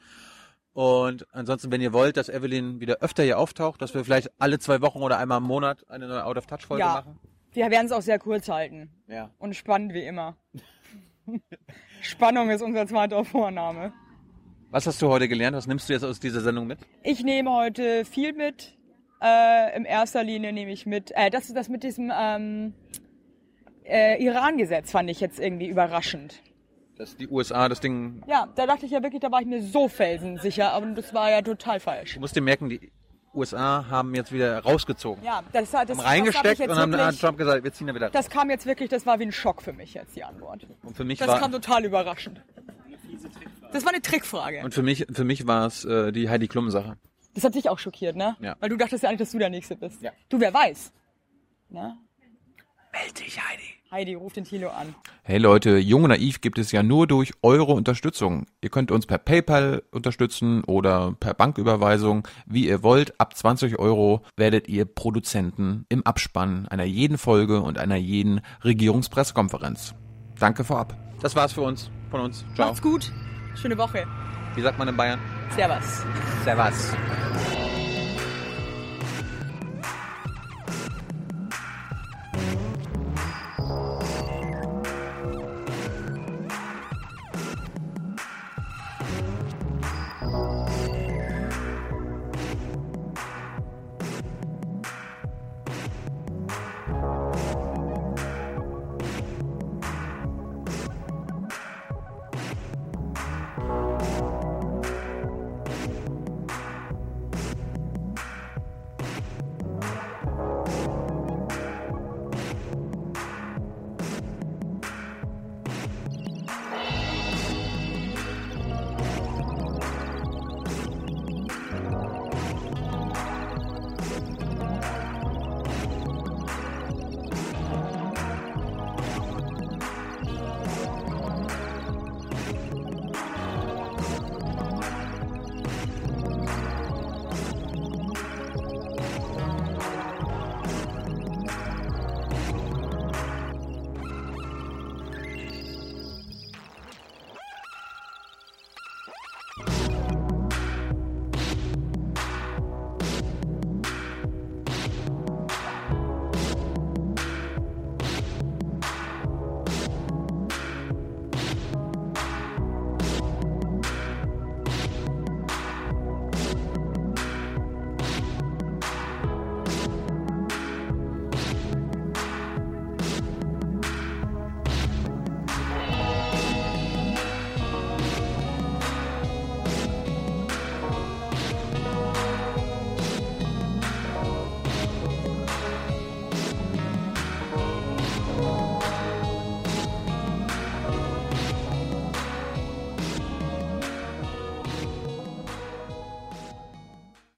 Und 0.76 1.26
ansonsten, 1.34 1.72
wenn 1.72 1.80
ihr 1.80 1.94
wollt, 1.94 2.18
dass 2.18 2.28
Evelyn 2.28 2.82
wieder 2.82 2.98
öfter 2.98 3.24
hier 3.24 3.40
auftaucht, 3.40 3.82
dass 3.82 3.94
wir 3.94 4.04
vielleicht 4.04 4.30
alle 4.40 4.60
zwei 4.60 4.82
Wochen 4.82 5.02
oder 5.02 5.18
einmal 5.18 5.38
im 5.38 5.46
Monat 5.46 5.90
eine 5.90 6.06
neue 6.06 6.26
Out 6.26 6.36
of 6.38 6.48
Touch 6.48 6.66
Folge 6.68 6.82
Ja. 6.82 6.96
machen. 6.96 7.18
Wir 7.54 7.72
werden 7.72 7.86
es 7.86 7.94
auch 7.94 8.02
sehr 8.02 8.20
kurz 8.20 8.50
halten. 8.50 8.90
Ja. 9.08 9.30
Und 9.38 9.56
spannend 9.56 9.94
wie 9.94 10.04
immer. 10.06 10.36
Spannung 12.02 12.50
ist 12.50 12.62
unser 12.62 12.86
zweiter 12.88 13.24
Vorname. 13.24 13.94
Was 14.70 14.86
hast 14.86 15.02
du 15.02 15.08
heute 15.08 15.30
gelernt? 15.30 15.56
Was 15.56 15.66
nimmst 15.66 15.88
du 15.88 15.94
jetzt 15.94 16.04
aus 16.04 16.20
dieser 16.20 16.42
Sendung 16.42 16.68
mit? 16.68 16.80
Ich 17.04 17.24
nehme 17.24 17.54
heute 17.54 18.04
viel 18.04 18.34
mit. 18.34 18.76
Äh, 19.22 19.78
in 19.78 19.86
erster 19.86 20.26
Linie 20.26 20.52
nehme 20.52 20.74
ich 20.74 20.86
mit. 20.86 21.12
Äh, 21.16 21.30
das 21.30 21.46
ist 21.46 21.56
das 21.56 21.70
mit 21.70 21.84
diesem 21.84 22.12
ähm, 22.14 22.74
äh, 23.86 24.22
Iran-Gesetz 24.22 24.92
fand 24.92 25.10
ich 25.10 25.22
jetzt 25.22 25.40
irgendwie 25.40 25.68
überraschend. 25.68 26.42
Dass 26.98 27.18
die 27.18 27.28
USA 27.28 27.68
das 27.68 27.82
Ding. 27.82 28.24
Ja, 28.28 28.48
da 28.56 28.66
dachte 28.66 28.86
ich 28.86 28.92
ja 28.92 29.04
wirklich, 29.04 29.22
da 29.22 29.30
war 29.32 29.42
ich 29.42 29.48
mir 29.48 29.62
so 29.62 29.90
felsensicher, 29.90 30.72
aber 30.72 30.86
das 30.88 31.14
war 31.14 31.30
ja 31.30 31.42
total 31.42 31.80
falsch. 31.80 32.14
Du 32.14 32.22
musst 32.22 32.36
dir 32.36 32.42
merken, 32.42 32.70
die 32.70 32.92
USA 33.34 33.86
haben 33.90 34.16
jetzt 34.16 34.32
wieder 34.32 34.60
rausgezogen. 34.60 35.24
Ja, 35.24 35.44
das, 35.52 35.72
das, 35.72 35.88
das, 35.88 35.98
haben 35.98 36.06
reingesteckt 36.06 36.46
das, 36.46 36.60
hab 36.60 36.66
ich 36.66 36.72
und 36.72 36.78
haben 36.78 36.92
jetzt 36.92 37.00
hat 37.02 37.08
wirklich, 37.08 37.22
Trump 37.22 37.38
gesagt, 37.38 37.64
wir 37.64 37.74
ziehen 37.74 37.88
da 37.88 37.96
wieder 37.96 38.06
raus. 38.08 38.14
das 38.14 38.30
kam 38.30 38.50
jetzt 38.50 38.66
wirklich, 38.66 38.90
das 38.90 39.06
war 39.06 39.20
wie 39.20 39.24
ein 39.24 39.34
Schock 39.34 39.62
für 39.62 39.74
mich 39.74 39.94
jetzt 39.94 40.16
die 40.16 40.24
Antwort. 40.24 40.66
Und 40.84 40.96
für 40.96 41.04
mich 41.04 41.20
Das 41.20 41.28
war 41.28 41.40
kam 41.40 41.52
total 41.52 41.84
überraschend. 41.84 42.42
Das 43.74 43.84
war 43.84 43.92
eine 43.92 44.02
Trickfrage. 44.02 44.62
und 44.64 44.74
für 44.74 44.84
mich 44.84 45.06
für 45.12 45.26
mich 45.26 45.46
war 45.48 45.68
es 45.68 45.84
äh, 45.84 46.14
die 46.14 46.30
Heidi 46.30 46.48
Klum 46.48 46.70
Sache. 46.70 46.98
Das 47.34 47.44
hat 47.44 47.56
dich 47.56 47.70
auch 47.70 47.78
schockiert, 47.78 48.16
ne? 48.16 48.38
Ja. 48.40 48.56
Weil 48.62 48.70
du 48.70 48.78
dachtest 48.78 49.04
ja 49.04 49.10
eigentlich, 49.10 49.20
dass 49.20 49.32
du 49.32 49.40
der 49.40 49.50
Nächste 49.50 49.76
bist. 49.76 50.02
Ja. 50.02 50.12
Du, 50.30 50.40
wer 50.40 50.54
weiß. 50.54 50.94
Ne? 51.70 51.98
Meld 52.94 53.20
dich, 53.20 53.38
Heidi. 53.38 53.64
Heidi, 53.96 54.14
ruf 54.16 54.34
den 54.34 54.44
Thilo 54.44 54.72
an. 54.72 54.94
Hey 55.24 55.38
Leute, 55.38 55.78
Jung 55.78 56.04
und 56.04 56.10
Naiv 56.10 56.42
gibt 56.42 56.58
es 56.58 56.74
ja 56.74 56.84
nur 56.84 57.08
durch 57.08 57.32
eure 57.42 57.72
Unterstützung. 57.72 58.46
Ihr 58.60 58.70
könnt 58.70 58.92
uns 58.92 59.06
per 59.06 59.18
PayPal 59.18 59.84
unterstützen 59.92 60.66
oder 60.66 61.16
per 61.18 61.34
Banküberweisung, 61.34 62.28
wie 62.46 62.68
ihr 62.68 62.84
wollt. 62.84 63.18
Ab 63.22 63.38
20 63.38 63.80
Euro 63.80 64.22
werdet 64.36 64.68
ihr 64.68 64.84
Produzenten 64.84 65.86
im 65.88 66.06
Abspann 66.06 66.68
einer 66.68 66.84
jeden 66.84 67.18
Folge 67.18 67.62
und 67.62 67.78
einer 67.78 67.96
jeden 67.96 68.42
Regierungspressekonferenz. 68.66 69.96
Danke 70.40 70.66
vorab. 70.66 70.98
Das 71.22 71.34
war's 71.38 71.54
für 71.54 71.62
uns 71.62 71.90
von 72.12 72.20
uns. 72.20 72.44
Ciao. 72.54 72.68
Macht's 72.68 72.82
gut. 72.82 73.14
Schöne 73.56 73.78
Woche. 73.78 74.06
Wie 74.56 74.62
sagt 74.62 74.78
man 74.78 74.90
in 74.90 74.98
Bayern? 74.98 75.22
Servus. 75.56 76.04
Servus. 76.44 76.92